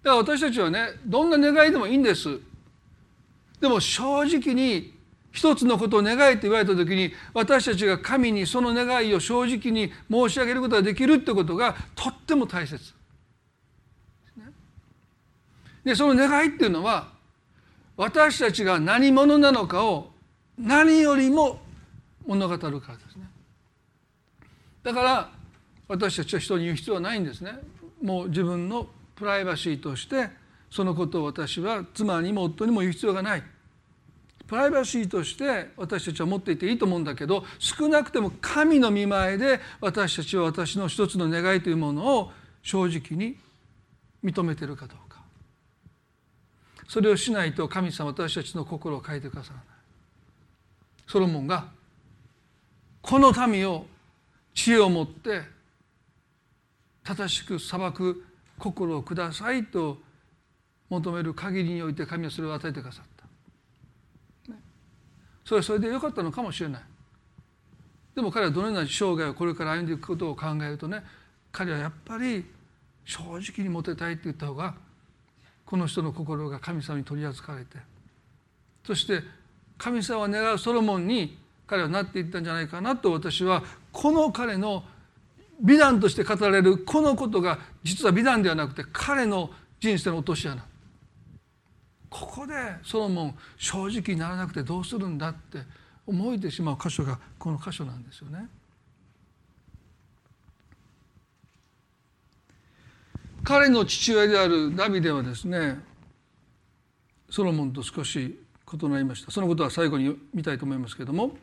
[0.04, 2.51] ら私たちはねどんな願いでもいいんです。
[3.62, 4.92] でも正直に
[5.30, 12.92] 一つのことを願いと言われた時に私たちが神にその願いを正直に申し上げることができるってことがとっても大切。
[15.84, 17.12] でその願いっていうのは
[17.96, 20.10] 私たちが何者なのかを
[20.58, 21.60] 何よりも
[22.26, 23.30] 物語るからですね。
[24.82, 25.30] だから
[25.86, 27.52] 私たちは人に言う必要はないんですね。
[28.02, 30.30] もう自分のプライバシーとして
[30.68, 33.42] そのことを私は妻にも夫にも言う必要がない。
[34.52, 42.30] プライバシーとして私たちは持っていていいと思うんだけど少なくても神の見前で私たちは私の一つの願いというものを
[42.62, 43.38] 正直に
[44.22, 45.22] 認めてるかどうか
[46.86, 49.64] それをしないと神様私たちの心を変えてくださらない
[51.06, 51.68] ソロモンが
[53.00, 53.86] この民を
[54.52, 55.40] 知恵を持って
[57.04, 58.22] 正しく裁く
[58.58, 59.96] 心をくださいと
[60.90, 63.11] 求める限りにおいて神はそれを与えてくださった。
[65.44, 66.82] それはそれでよかったのかもしれない。
[68.14, 71.02] でも彼はどのような生涯をこれから歩んでいくことを考えるとね
[71.50, 72.44] 彼はやっぱり
[73.04, 74.74] 正直にモテたいって言った方が
[75.64, 77.78] この人の心が神様に取り扱われて
[78.86, 79.22] そして
[79.78, 84.84] 神様を願うソロモンに彼はなっていったんじゃないかなと私はこの彼の
[85.60, 89.50] 美談として語られるこのことが実は美談ではなくて彼の
[89.80, 90.64] 人生の落とし穴。
[92.12, 95.60] ここでソロモン正直にならなくてどうするんだって
[96.06, 98.48] 思えてしまう箇所がこの箇所なんですよね。
[103.42, 105.80] 彼の父親であるダビデはですね
[107.28, 108.38] ソロモンと少し
[108.72, 111.36] 異なりましたそのことは最後に見たいと思いますけれども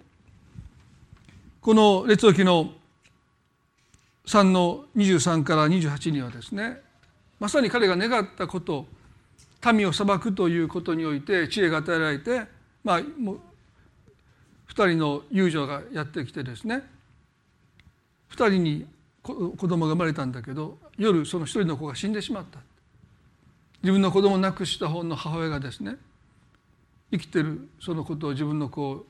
[1.59, 2.71] この列王記の
[4.25, 6.81] 3の23から28にはですね
[7.37, 8.85] まさに彼が願ったこと
[9.73, 12.43] 民を裁くということにおいて知恵が与えられて
[12.83, 13.39] まあもう
[14.69, 16.83] 2人の遊女がやってきてですね。
[18.31, 18.85] 2人に
[19.23, 22.59] 子供が生まれたんだけど夜その1人の子が死んでしまった。
[23.81, 25.95] 自分の子供を亡くした方の母親がですね
[27.11, 29.05] 生きてるそのことを自分の子を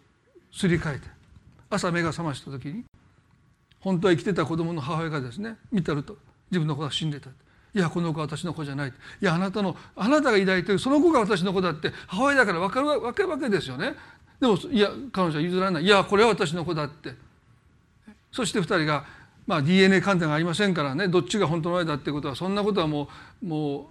[0.52, 1.08] すり替えて
[1.70, 2.84] 朝目が覚ました時に
[3.80, 6.18] 本当は生きてた子供の母親がですね見たると
[6.52, 7.30] 自分の子が死んでた。
[7.74, 8.90] いやこの子は私の子じゃない。
[8.90, 13.96] いやあなたのあなたが抱いてるその子が私の子だって母親だから分かるわけわけですよね。
[14.40, 15.84] でもいや彼女は譲らない。
[15.84, 17.14] いやこれは私の子だって。
[18.32, 19.06] そして2人が、
[19.48, 23.10] まあ、DNA 鑑定がありませんからねどっちが本当の親だってことはそんなことはも
[23.42, 23.86] うもう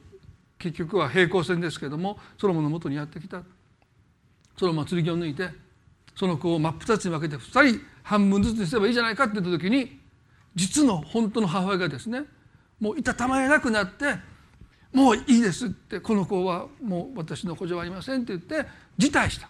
[0.59, 3.43] 結局は平行線ですけどもソロモンのもとにやってきた。
[4.57, 5.51] ソロモンは剣を抜いて
[6.17, 10.01] その子を真っ二つに分けて2人半分ずつにすればいいじゃないかって言った時に
[10.55, 12.23] 実の本当の母親がですね
[12.81, 14.17] もういたたまれなくなって
[14.93, 19.49] 「もういいです」って「この子はもう私の子じゃありません」って言って辞退した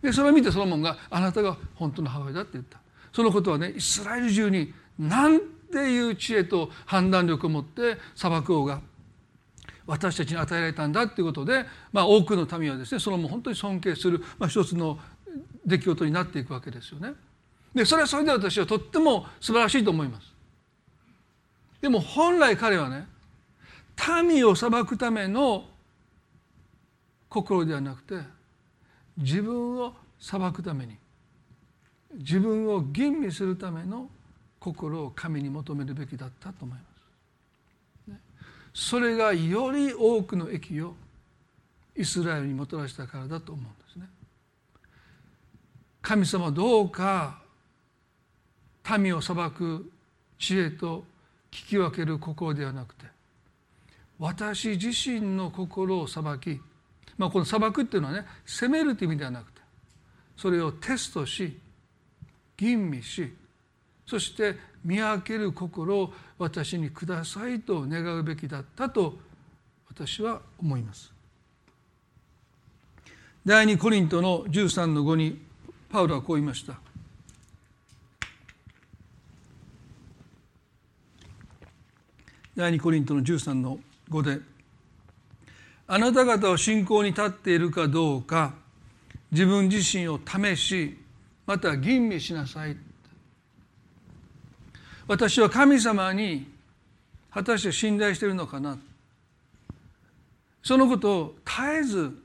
[0.00, 2.78] でそれを見てソロモンが「あなたが本当の母親だ」って言った
[3.12, 8.80] そのことはねイスラエル中に何ていう知恵と判断力を持って砂漠王が
[9.86, 14.98] 私たちに与えられたんだっていうことで、まあ、多くの民はですねそのも本当に尊敬する、まあ、一つの
[15.66, 17.14] 出来事になっていくわけですよね。
[17.74, 20.31] でそれはそれで私はとっても素晴らしいと思います。
[21.82, 23.06] でも本来彼はね
[24.24, 25.64] 民を裁くための
[27.28, 28.20] 心ではなくて
[29.18, 30.96] 自分を裁くために
[32.14, 34.08] 自分を吟味するための
[34.60, 36.92] 心を神に求めるべきだったと思います。
[38.74, 40.94] それがより多くの益を
[41.96, 44.08] イスラエルにもたらしたからだと思うんですね。
[46.00, 47.40] 神様どうか
[48.98, 49.90] 民を裁く
[50.38, 51.04] 知恵と
[51.52, 53.04] 聞き分ける心ではなくて
[54.18, 56.60] 私自身の心を裁き、
[57.18, 59.60] まあ、この裁くっていうのはね責めるという意味ではなくて
[60.36, 61.58] それをテストし
[62.56, 63.32] 吟味し
[64.06, 69.18] そして見分ける心を私にくださいと願うべきだったと
[69.88, 71.12] 私は思います。
[73.44, 75.40] 第二コリントの13の5に
[75.88, 76.80] パウロはこう言いました。
[82.54, 83.78] 第二コリントの13の
[84.10, 84.40] 5で
[85.88, 88.54] 「あなた方は信仰に立っているかどうか
[89.30, 90.98] 自分自身を試し
[91.46, 92.76] また吟味しなさい」
[95.08, 96.46] 私は神様に
[97.30, 98.78] 果たして信頼しているのかな。
[100.62, 102.16] そのことを絶えず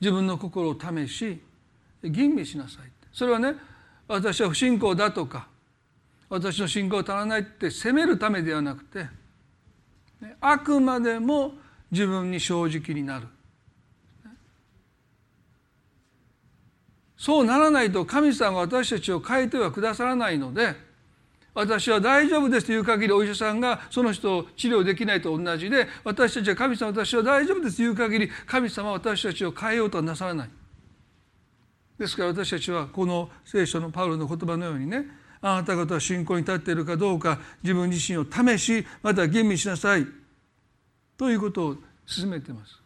[0.00, 1.40] 自分の心を試し
[2.02, 2.90] 吟味しなさい。
[3.12, 3.54] それはね
[4.08, 5.46] 私は不信仰だとか
[6.28, 9.06] 私の信仰足らないって責めるためではなくて
[10.40, 11.54] あくまでも
[11.90, 13.26] 自分に正直になる。
[17.22, 20.74] そうならないと神様が私たちを変えてはくださらないので
[21.54, 30.50] 私は大丈夫ですという限りお医者さんがその人を治療できないと同じで私たちは神様私は大丈夫ですという限り神様は私たちを変えようとはなさらない。
[31.96, 35.06] ですから私たちはこの聖書のパウロの言葉のようにね
[35.42, 40.06] あなた方は信仰に立っているかどうか自分自身を試しまた吟味しなさい
[41.18, 41.76] ということを
[42.06, 42.80] 進めてます。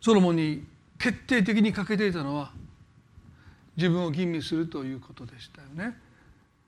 [0.00, 0.64] ソロモンに
[0.98, 2.52] 決定的に欠けていたのは
[3.76, 5.96] 自分を吟味するということでしたよね。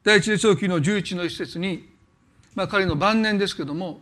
[0.03, 1.89] 第一列王記の11の一節に、
[2.57, 4.01] まあ、彼の晩年ですけども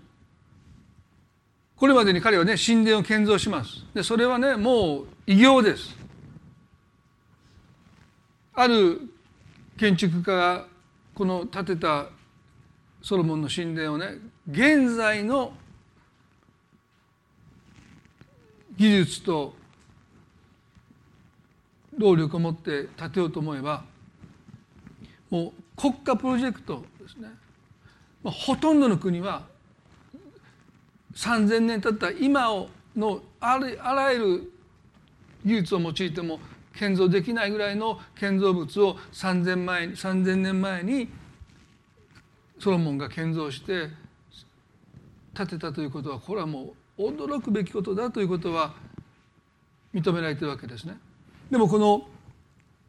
[1.77, 3.85] これまでに彼はね神殿を建造します。
[3.95, 5.95] でそれはねもう偉業です。
[8.55, 9.03] ある
[9.77, 10.67] 建築家が
[11.15, 12.07] この建てた
[13.03, 14.19] ソロモンの神殿をね
[14.51, 15.53] 現在の
[18.77, 19.55] 技術と
[21.99, 23.85] 労力を持って建てようと思えば
[25.31, 27.29] もう国家プロジェクトですね、
[28.23, 29.43] まあ、ほとんどの国は
[31.17, 34.53] 3,000年経った今をのあらゆる
[35.45, 36.39] 技術を用いても
[36.75, 41.09] 建造できないぐらいの建造物を3,000前3,000年前に
[42.59, 43.89] ソロモンが建造して
[45.35, 48.75] 建てたということはこれはもう驚くべきことだということは
[49.95, 50.99] 認められてるわけですね。
[51.51, 52.09] でもこの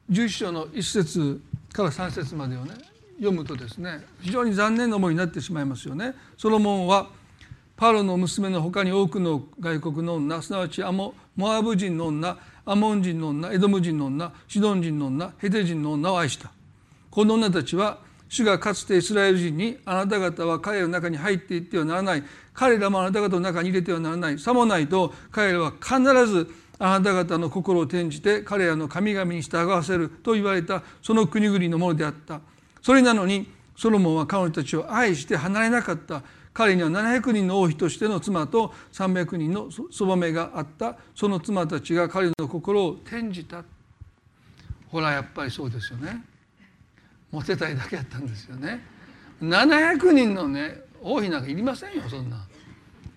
[0.09, 1.41] 11章の1節
[1.73, 2.73] から3節までをね
[3.17, 6.15] 読むとですね非常に残念な思いになってしまいますよね。
[6.37, 7.09] ソロモンは
[7.77, 16.51] パロの娘の他に多くの外国の女すなわちアモモアブ人の女アモン人の女エドム人の女シドン人の女ヘテ人の女を愛した。
[17.11, 17.99] この女たちは
[18.29, 22.23] 主がかつてイスラエル人にあなた方は彼らの中に入っていってはならない。
[22.51, 24.39] 彼らもあなた方の中に入れてはならない。
[24.39, 32.41] さもないと彼らは必ずあなた方の心を転じて彼らの神々に従わせると言われたその国々のものであった。
[32.81, 36.23] それなのにソロモンは彼女たちを愛して離れなかった。
[36.57, 40.97] 彼には700人の王妃としての妻と300人のそばめがあった。
[41.13, 43.63] その妻たちが彼の心を転じた。
[44.87, 46.25] ほらやっぱりそうですよね。
[47.31, 48.83] モテたいだけやったんですよね。
[49.39, 52.43] 700人のね王妃なんかいりませんよそんな。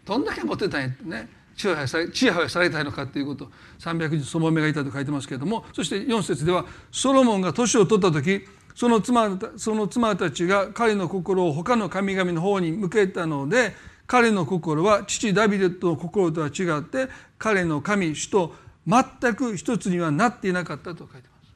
[0.04, 1.26] どんだけモテたいってね。
[1.56, 3.50] ちやされちやされたいのかということ。
[3.78, 5.64] 300人そばめがいたと書いてますけれども。
[5.72, 8.46] そして4節ではソロモンが年を取った時
[8.80, 13.74] その妻その妻たちが彼の心を他の神々の方に向けたので
[14.06, 18.54] 彼の心は父ダビデの心とは違って彼の神主と
[18.86, 21.52] 全く一つにはなっていなかったと書いてます。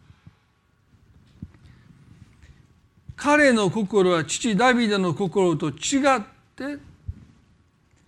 [3.16, 5.70] 彼の心は父ダビデの心と違
[6.18, 6.20] っ
[6.54, 6.76] て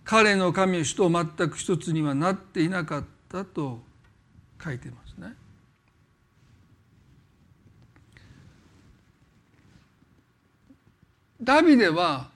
[0.03, 3.79] 彼の神主と全く一つにはなっていなかったと
[4.63, 5.33] 書いてますね。
[11.41, 12.29] ダビデは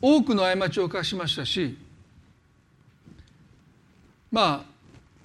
[0.00, 1.76] 多くの過ちを犯しましたし
[4.30, 4.70] まあ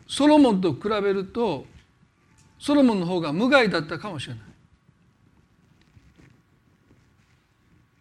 [0.08, 1.66] ソロモンと比べると
[2.60, 4.44] ソロモンの方が無害だったかもしれない。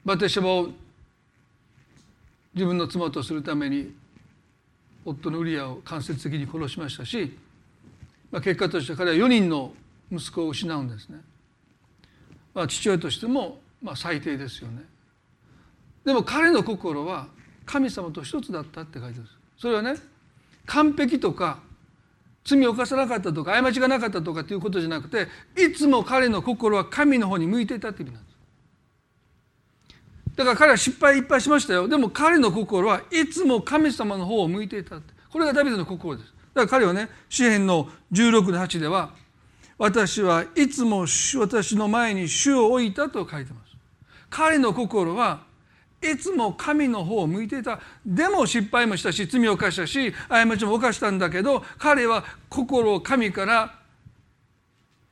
[0.05, 0.69] バテシェバを
[2.55, 3.95] 自分の妻とするために
[5.05, 7.37] 夫のウリアを間接的に殺しましたし、
[8.31, 9.73] まあ、結果として彼は4人の
[10.13, 11.21] 息子を失うんですね。
[12.55, 14.85] まあ、父親としてもまあ最低ですよね。
[16.05, 17.29] でも彼の心は
[17.67, 19.29] 神様と一つだったって書いてある。
[19.59, 19.97] それはね
[20.67, 21.59] 完璧とか
[22.45, 28.35] 罪を犯さなかったとか過ちがなかったとかっていうことじゃなくていつも彼の心は神の方に向いていたって意味なんです。
[30.37, 31.89] だから彼は失敗いっぱいしましたよ。
[31.89, 35.15] でも彼の心はいつも神様の方を向いていたって。
[35.31, 36.33] これがダビデの心です。
[36.55, 39.15] だから彼はね詩篇の16の8では
[39.79, 41.07] 私はいつも
[41.37, 43.77] 私の前に主を置いたと書いてます。
[44.31, 45.43] 彼の心は
[46.03, 47.81] いつも神の方を向いていた。
[48.05, 53.79] でも失敗もしたし罪を犯したし過ちも犯したんだけど彼は心を神から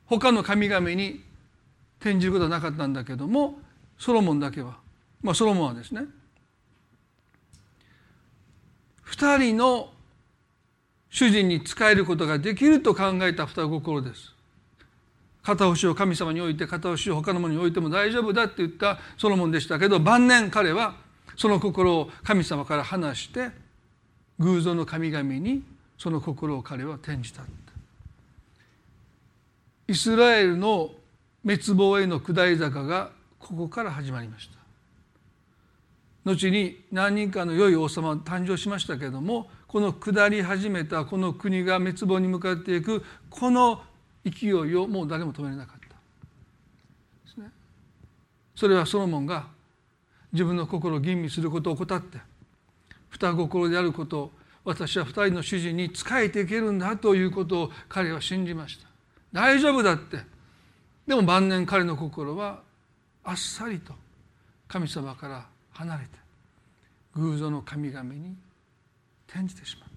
[0.05, 1.23] 他の神々に
[1.99, 3.59] 転じることはなかったんだけども
[3.97, 4.77] ソロモンだけは。
[5.21, 6.05] まあソロモンはですね
[9.01, 9.91] 二人の
[11.09, 14.32] 主人に仕えることができると考えた双心です。
[15.43, 20.95] 片押しを神様に置いて片押しを他のものに置いても大丈夫だって言ったソロモンでしたけど晩年彼は
[21.35, 23.51] その心を神様から離して
[24.39, 25.63] 偶像の神々に
[25.97, 27.43] その心を彼は転じた
[29.87, 30.91] イスラエルの
[31.43, 34.63] 滅亡への下り坂がここから始まりました。
[36.25, 43.81] 後に何人かの良い王様誕生しましたけれどもこの下り始めたこの国が滅亡に向かっていくこの
[44.25, 45.87] 勢いをもう誰も止めれなかった。
[45.87, 45.93] で
[47.33, 47.49] すね。
[48.55, 49.47] それはソロモンが
[50.31, 52.19] 自分の心を吟味することを怠って
[53.09, 54.31] 双心であることを
[54.63, 58.87] 私は二人の主人に仕えていけるんだということを彼は信じました。
[59.31, 60.19] 大丈夫だって。
[61.05, 62.61] でも晩年彼の心は
[63.25, 63.93] あっさりと
[64.69, 66.09] 神様から離れて
[67.15, 68.35] 偶像の神々に
[69.27, 69.89] 転じてしまう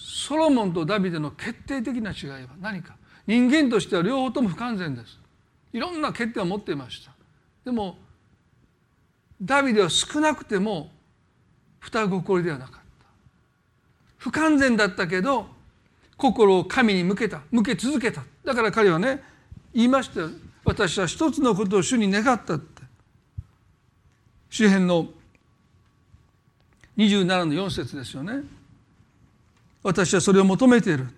[0.00, 2.94] ソロモンとダビデの決定的な違いは何か？
[3.28, 5.18] 人間としては両方とも不完全です。
[5.74, 7.12] いろんな欠点を持っていました。
[7.62, 7.98] でも
[9.40, 10.90] ダビデは少なくても
[11.78, 12.78] 双心ではなかった。
[14.16, 15.46] 不完全だったけど
[16.16, 18.22] 心を神に向けた向け続けた。
[18.46, 19.22] だから彼はね
[19.74, 20.22] 言いました
[20.64, 22.82] 私は一つのことを主に願ったって。
[24.48, 25.06] 詩篇の
[26.96, 28.40] 27の4節ですよね。
[29.82, 31.08] 私はそれを求めている。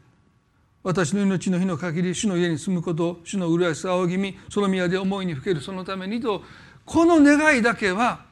[0.82, 6.42] 私の命の日の限り主の家に住むこと主の麗しさ仰ぎみその宮で思いにふけるそのためにと
[6.86, 8.24] この願いだけは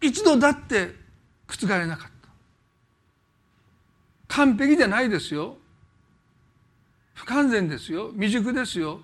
[0.00, 0.94] 一度だって
[1.48, 2.28] 覆れなかった。
[4.28, 5.56] 完璧じゃないですよ。
[7.14, 8.10] 不完全ですよ。
[8.12, 9.00] 未熟ですよ。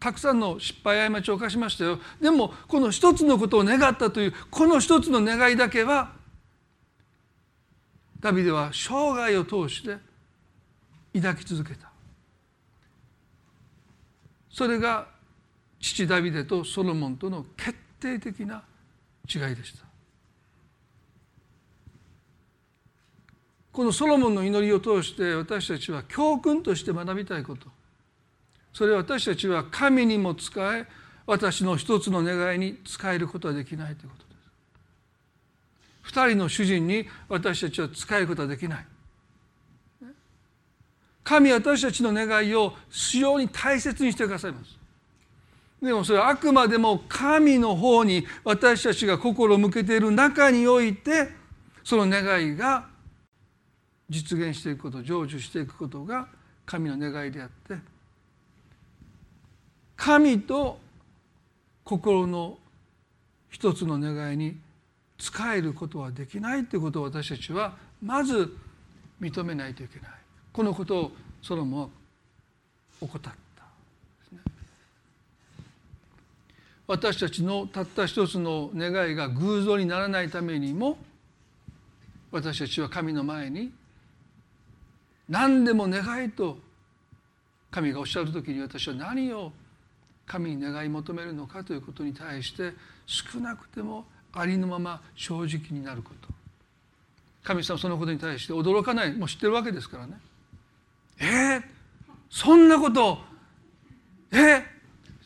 [0.00, 1.98] たくさんの失敗過ちを犯しましたよ。
[2.20, 6.12] でもこの一つのことを願ったというこの一つの願いだけは
[8.24, 9.98] ダビデは生涯を通して
[11.14, 11.90] 抱き続けた。
[14.50, 15.08] それが
[15.78, 18.62] 父ダビデとソロモンとの決定的な
[19.28, 19.84] 違いでした。
[23.70, 27.66] このソロモンの祈りを通して私たちは教訓として学びたいこと。
[28.72, 30.86] それは私たちは神にも使え
[31.26, 34.23] 私の一つの願いに使えることはできないということ。
[36.04, 38.86] です二人の主人に私たちは使えることはできない。
[41.22, 44.78] 神は私たちの願いを非常に大切にしてくださいます。
[45.82, 51.28] でもそれはあくまでも神の方に私たちが心を向けている中において
[51.82, 52.86] その願いが
[54.08, 56.28] 実現していくこと成就していくことが
[56.64, 57.76] 神の願いであって
[59.96, 60.78] 神と
[61.84, 62.58] 心の
[63.50, 64.56] 一つの願いに
[65.18, 68.56] 使えることはできないということを私たちはまず
[69.20, 70.10] 認めないといけない。
[70.52, 71.12] このことを
[71.42, 71.88] ソロモンは
[73.00, 73.34] 怠った
[76.86, 80.98] 私たちのたった一つの願いが偶像にならないためにも
[82.30, 83.72] 私たちは神の前に
[85.28, 86.58] 何でも願いと
[87.70, 89.52] 神がおっしゃる時に私は何を
[90.26, 92.72] 神に願い求めるのかということに対して
[93.06, 94.04] 少なくても
[94.34, 96.28] ありのまま正直になること。
[97.42, 99.12] 神様そのことに対して驚かない。
[99.12, 100.18] もう知ってるわけですからね。
[101.18, 101.62] えー、
[102.30, 103.18] そんなこと。
[104.32, 104.64] え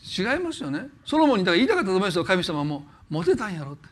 [0.03, 0.89] ー、違いますよね。
[1.07, 2.25] ソロモンにだから言いたかったと思いますよ。
[2.25, 3.89] 神様もモテたんやろって。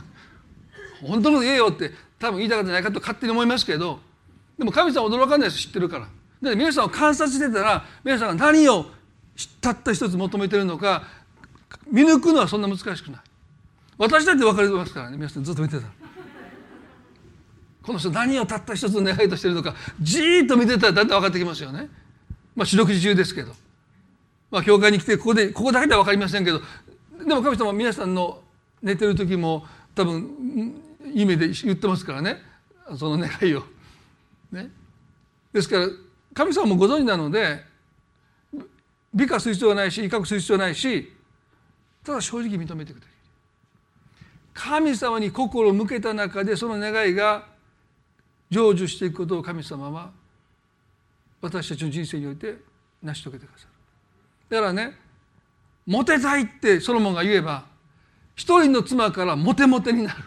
[1.06, 1.92] 本当の言えよって。
[2.18, 4.00] 多分言いたかったんじゃないかと勝手に思いますけど。
[4.58, 5.58] でも神様驚かないです。
[5.62, 6.08] 知ってるから。
[6.40, 8.86] で皆さんを観察してたら皆さんが何を
[9.60, 11.04] たった一つ求めてるのか
[11.90, 13.20] 見抜くのはそんな難しくない。
[13.98, 15.16] 私だって分かりますからね。
[15.16, 15.86] 皆さんずっと見てた。
[17.82, 21.88] この人何をたった一つの願いとしてるのかじーっと見てたらだんだん分かってきますよね。
[22.54, 23.52] まあ四六時中ですけど。
[24.50, 26.60] まあ教会に来てここでここだけでは分かりませんけど。
[27.18, 28.42] でも神様皆さんの
[28.82, 30.82] 寝てる時も多分
[31.12, 32.42] 夢で言ってますからね。
[32.98, 33.64] その願いを。
[34.52, 34.70] ね、
[35.52, 35.88] ですから
[36.34, 37.64] 神様もご存知なので
[39.12, 41.12] 美化する必要はないし威嚇する必要はないし
[42.04, 43.15] ただ正直認めてくれる。
[44.56, 47.44] 神様に心を向けた中でその願いが
[48.50, 50.10] 成就していくことを神様は
[51.42, 52.56] 私たちの人生において
[53.02, 53.70] 成し遂げてくださる。
[54.48, 54.96] だからね
[55.86, 57.66] モテたいってソロモンが言えば
[58.34, 60.24] 一人の妻からモテモテになる。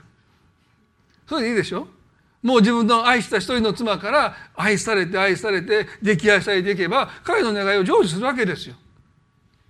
[1.27, 1.87] それでいいでしょ。
[2.43, 8.75] もう自分の愛した一人の妻から愛されて愛されて溺愛されていけば彼の願いを成就するわけですよ。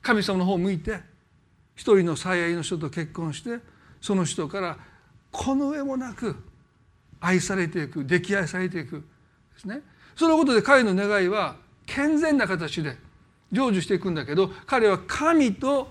[0.01, 0.99] 神様の方を向いて
[1.75, 3.59] 一人の最愛の人と結婚して
[4.01, 4.77] その人から
[5.31, 6.35] この上もなく
[7.19, 9.03] 愛されていく溺愛されていく
[9.55, 9.81] ですね。
[10.15, 12.97] そのことで彼の願いは健全な形で
[13.51, 15.89] 成就していくんだけど彼は神と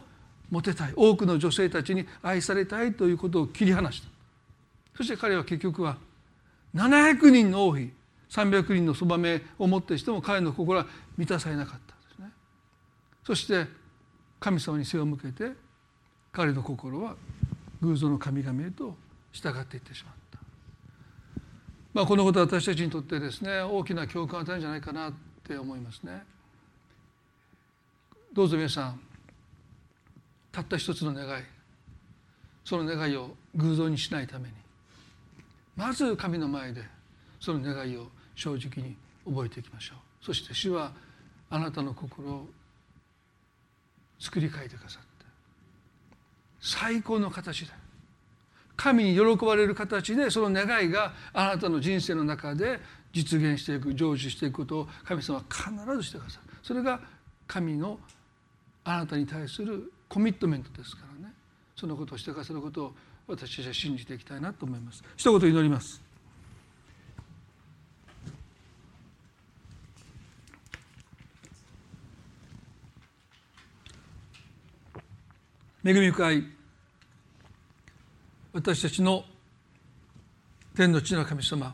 [0.50, 4.08] モテたい多くの女性たちに愛されたいということを切り離した
[4.96, 5.96] そして彼は結局は
[6.74, 7.90] 700人の王妃
[8.30, 10.86] 300人のそばめをもってしても彼の心は
[11.16, 12.26] 満たされなかったですね
[13.24, 13.66] そして
[14.38, 15.52] 神様に背を向けて
[16.32, 17.16] 彼の心は
[17.82, 18.96] 偶像の神々へと
[19.32, 20.38] 従っていってしまった、
[21.94, 25.12] まあ、このことは私たちにとってですね大きな教訓を与えるんじゃないかなっ
[25.46, 26.22] て思いますね。
[28.32, 29.00] どうぞ皆さん
[30.52, 31.42] たった一つの願い
[32.64, 34.54] その願いを偶像にしないために
[35.74, 36.82] まず神の前で
[37.40, 40.24] その願いを正直に覚えていきましょう。
[40.24, 40.92] そして主は
[41.50, 42.48] あなたの心を
[44.20, 45.07] 作り変えてくださって
[46.68, 47.72] 最高の形で
[48.76, 52.78] 神に喜ばれる形でその願いがあなたの人生の中で
[53.10, 56.52] 実現していく成就していくことを神様は必ずしてくださる。
[56.62, 57.00] それが
[57.46, 57.98] 神の
[58.84, 61.32] あなたに対するコミットメントですからね。
[61.74, 62.94] そのことをしてくださることを
[63.26, 65.02] 私たちは信じていきたいなと思います。
[65.16, 66.02] 一言祈ります。
[75.82, 76.57] 恵み深い
[78.58, 79.24] 私たちの
[80.74, 81.72] 天の地の神様。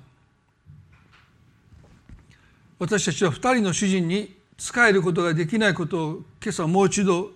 [2.78, 6.12] 私たちは二人の主人に仕えることができないことを
[6.42, 7.30] 今朝もう一度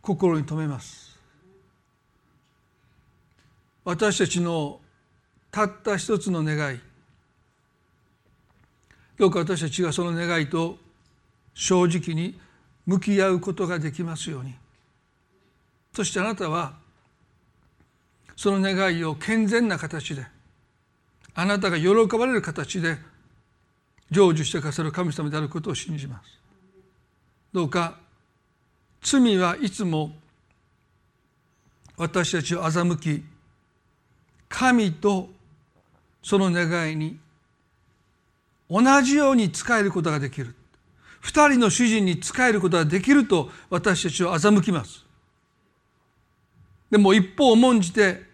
[0.00, 1.18] 心に留めます。
[3.84, 4.78] 私たちの
[5.50, 6.78] たった一つの願い。
[9.18, 10.78] どうか私たちがその願いと
[11.54, 12.38] 正直に
[12.86, 14.54] 向き合うことができますように。
[15.92, 16.86] そしてあなたは
[18.38, 20.24] その願いを健全な形で
[21.34, 22.96] あなたが喜ばれる形で
[24.12, 26.38] 成就してくださる神様であることを信じます。
[27.52, 27.98] どうか
[29.02, 30.12] 罪はいつも
[31.96, 33.24] 私たちを欺き
[34.48, 35.30] 神と
[36.22, 37.18] その願いに
[38.70, 40.54] 同じように仕えることができる。
[41.20, 45.04] 二人の主人に仕えることができると私たちを欺きます。
[46.88, 48.27] でも一方重んじて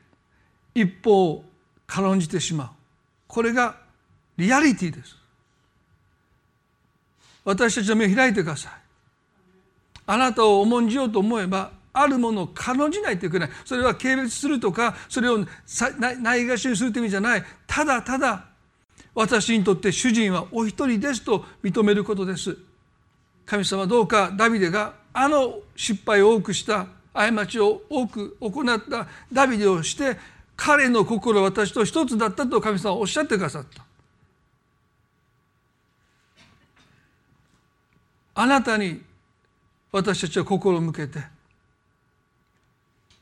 [0.75, 1.45] 一方を
[1.87, 2.69] 軽んじてしまう。
[3.27, 3.77] これが
[4.37, 5.17] リアリティです。
[7.45, 8.73] 私たちの目を開いてください。
[10.07, 13.51] あなたを重んじようと思えばあるものを軽んじないといけない。
[13.65, 15.39] それは軽蔑するとかそれを
[15.99, 17.45] ないがしにするという意味じゃない。
[17.67, 18.47] ただただ
[19.15, 22.57] 私にとって主人はお一人ですと認めることです。
[23.47, 30.17] 神様どうかダビデがあの失敗を多くした過ちを多く行ったダビデをして
[30.57, 33.85] 彼の心は私と一つだったと神様はおっしゃってくださった。
[38.37, 39.01] あなたに
[39.93, 41.21] 私たちは心を向けて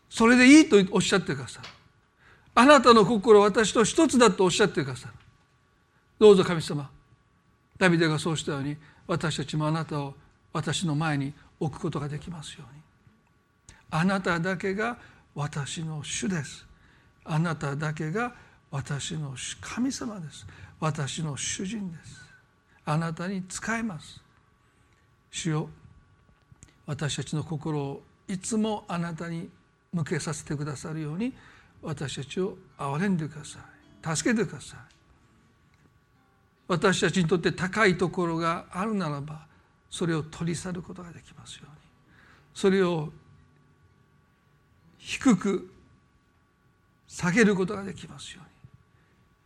[0.08, 1.68] それでいいとおっしゃってくださる。
[2.54, 5.14] あなたの心は私と一つだとおっしゃってくださる。
[6.18, 6.88] どうぞ神様
[7.78, 8.76] ダビデがそうしたように
[9.06, 10.14] 私たちもあなたを
[10.52, 12.82] 私の前に置くことができますように。
[13.90, 14.96] あなただけが
[15.34, 16.66] 私の主です。
[17.24, 18.34] あなただけが
[18.70, 20.46] 私の神様です。
[20.80, 22.20] 私の主人です。
[22.84, 24.20] あなたに仕えます。
[25.30, 25.68] 主よ
[26.86, 29.48] 私たちの心をいつもあなたに
[29.92, 31.32] 向けさせてくださるように
[31.82, 34.16] 私たちを憐れんでください。
[34.16, 34.78] 助けてください。
[36.68, 39.46] 私たちにとって高いところがあるならば
[39.90, 41.72] それを取り去ることができますように。
[42.54, 43.10] それを
[44.98, 45.70] 低く
[47.12, 48.50] 下げることができますように。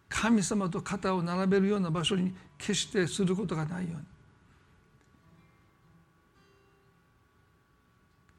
[0.09, 3.99] 神様と肩を並べるような場所に決してすることがないように。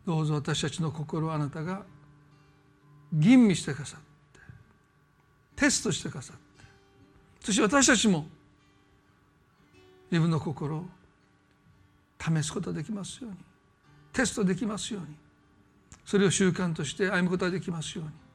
[0.05, 1.83] どうぞ私たちの心をあなたが
[3.11, 4.39] 吟味してくださって
[5.57, 6.63] テストしてくださって
[7.41, 8.25] そして私たちも
[10.09, 10.85] 自分の心を
[12.17, 13.37] 試すことができますように。
[14.13, 15.09] テストできますように。
[16.05, 18.26] それを習慣として歩むことができますように。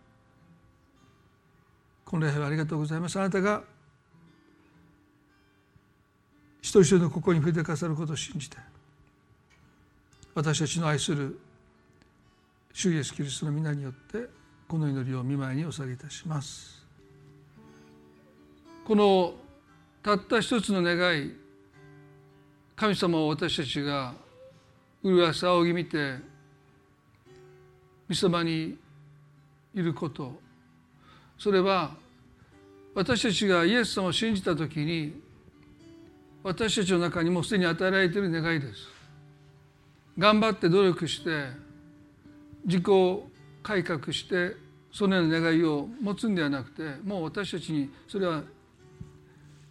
[2.12, 3.18] この礼拝はありがとうございます。
[3.18, 3.62] あなたが
[6.60, 8.58] 一人一人の心に触れてくださることを信じて
[10.34, 11.40] 私たちの愛する
[12.74, 14.28] 主イエスキリストの皆によって
[14.68, 16.84] この祈りを見舞いにお下げいたします。
[18.84, 19.32] この
[20.02, 21.34] たった一つの願い
[22.76, 24.12] 神様を私たちが
[25.02, 26.18] 麗し仰ぎ見て
[28.10, 28.76] 御様に
[29.74, 30.38] いること
[31.38, 32.01] それは
[32.94, 35.20] 私たちがイエス様を信じた時に
[36.42, 38.88] 私たちの中にもすでに与えられている願いです。
[40.18, 41.46] 頑張って努力して
[42.66, 42.84] 自己
[43.62, 44.56] 改革して
[44.92, 48.42] そのような願いを持つんではなくてもう私たちにそれは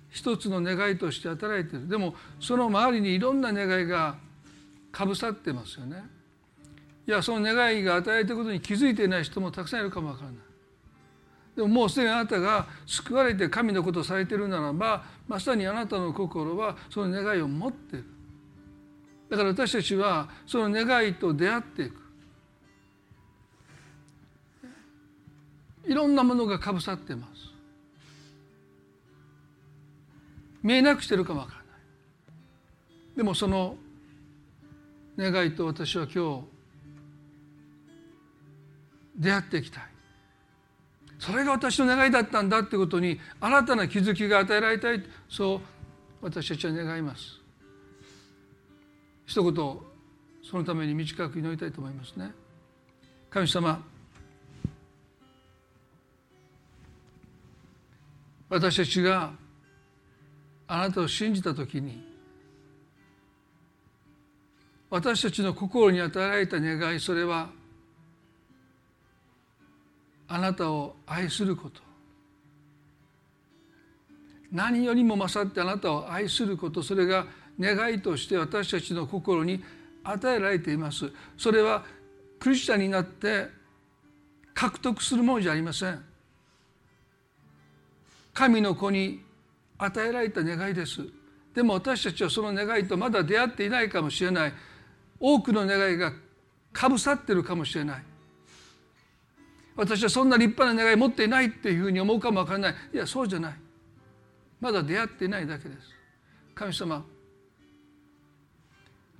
[0.09, 1.87] 一つの願いとして与えられている。
[1.87, 4.15] でもその周りにいろんな願いが
[4.91, 6.03] かぶさってますよね。
[7.07, 10.50] いやその願いが与えていることに気づいていない人もたくさんいるかもわからない。
[11.55, 18.05] でももうすでにあなたが救われて神のことをされているならばまさにあなたの心はその願いを持っている。
[19.29, 22.01] だから私たちはその願いと出会っていく。
[25.87, 27.51] いろんなものがかぶさってます。
[30.61, 31.65] 見えなくしてるかわからない。
[33.17, 33.75] でもその
[35.17, 36.43] 願いと私は今日
[39.17, 39.90] 出会っていきたい。
[41.21, 45.03] それが私の願いだったんだってことに新たな気づきが与えられたい。
[45.29, 45.61] そう
[46.19, 47.39] 私たちは願います。
[49.27, 49.53] 一言
[50.43, 52.31] そのために短く祈りたいと思いますね。
[53.29, 53.85] 神様
[58.49, 59.31] 私たちが
[60.67, 62.03] あなたを信じた時に
[64.89, 67.51] 私たちの心に与えられた願いそれは
[70.33, 71.81] あなたを愛すること。
[74.49, 76.81] 何よりも勝ってあなたを愛すること。
[76.81, 77.27] それが
[77.59, 79.61] 願いとして私たちの心に
[80.05, 81.11] 与えられています。
[81.37, 81.83] それは
[82.39, 83.49] クリスチャンになって
[84.53, 86.01] 獲得するものじゃありません。
[88.33, 89.21] 神の子に
[89.77, 91.01] 与えられた願いです。
[91.53, 94.53] でも私たちはその願いとまだ出会っていないかもしれない。
[95.19, 96.13] 多くの願いが
[96.71, 98.10] かぶさってるかもしれない。
[99.81, 102.75] 私はそんな立派な願い持っていないっていうふうに思うかもわからない。
[102.93, 103.55] いやそうじゃない。
[104.59, 105.81] まだ出会っていないだけです。
[106.53, 107.03] 神様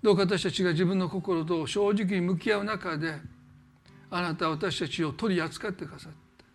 [0.03, 3.15] どうか私たちが自分の心と正直に向き合う中で
[4.11, 6.45] あなたは私たちを取り扱ってくださって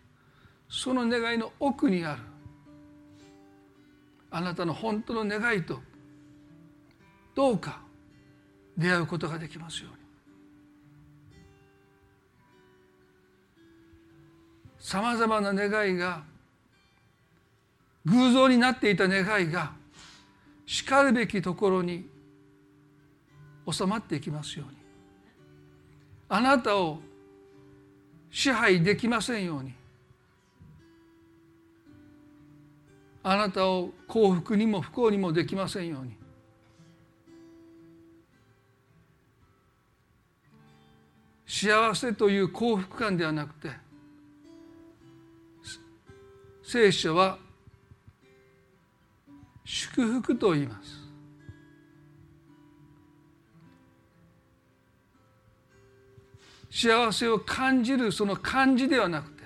[0.69, 2.21] その願いの奥にある
[4.31, 5.81] あなたの本当の願いと
[7.35, 7.81] どうか
[8.77, 9.96] 出会うことができますように。
[14.87, 16.23] さまざまな願いが
[18.05, 19.73] 偶像になっていた願いが
[20.65, 22.07] しかるべきところに
[23.69, 24.77] 収まっていきますように。
[26.29, 27.01] あなたを
[28.31, 29.73] 支配できませんように。
[33.23, 36.15] あなたを幸福にも不幸にもできませんように。
[41.45, 43.86] 幸せという幸福感ではなくて
[46.69, 47.37] 聖書は
[49.63, 51.07] 祝福と言います。
[56.69, 59.43] 幸せを感じるその感じではなくて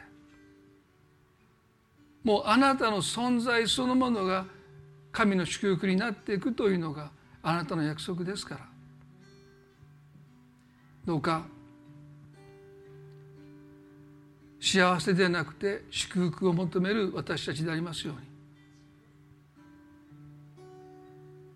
[2.23, 4.47] もうあなたの存在そのものが
[5.11, 7.11] 神の祝福になっていくというのが
[7.43, 8.61] あなたの約束ですから。
[11.05, 11.45] どうか
[14.61, 18.21] 幸せでなくて祝福を求める私たちでありますように。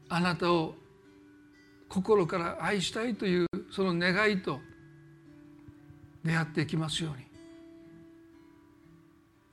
[0.10, 0.74] あなたを
[1.88, 4.60] 心から愛したいというその願いと
[6.24, 7.26] 出会っていきますように。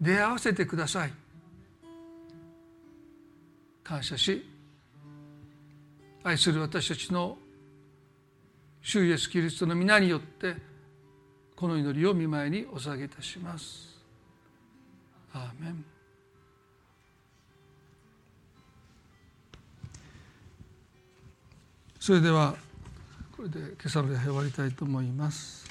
[0.01, 1.13] 出会わせてください。
[3.85, 4.49] 感謝し
[6.25, 7.37] 愛する私たちの
[8.81, 10.72] 主イエスキリストの皆によって
[11.63, 13.97] この祈りを見舞いにお捧げいたします。
[15.33, 15.85] アーメン
[22.01, 22.57] それでは
[23.37, 25.62] これで今朝の礼拝終わりたいと思います。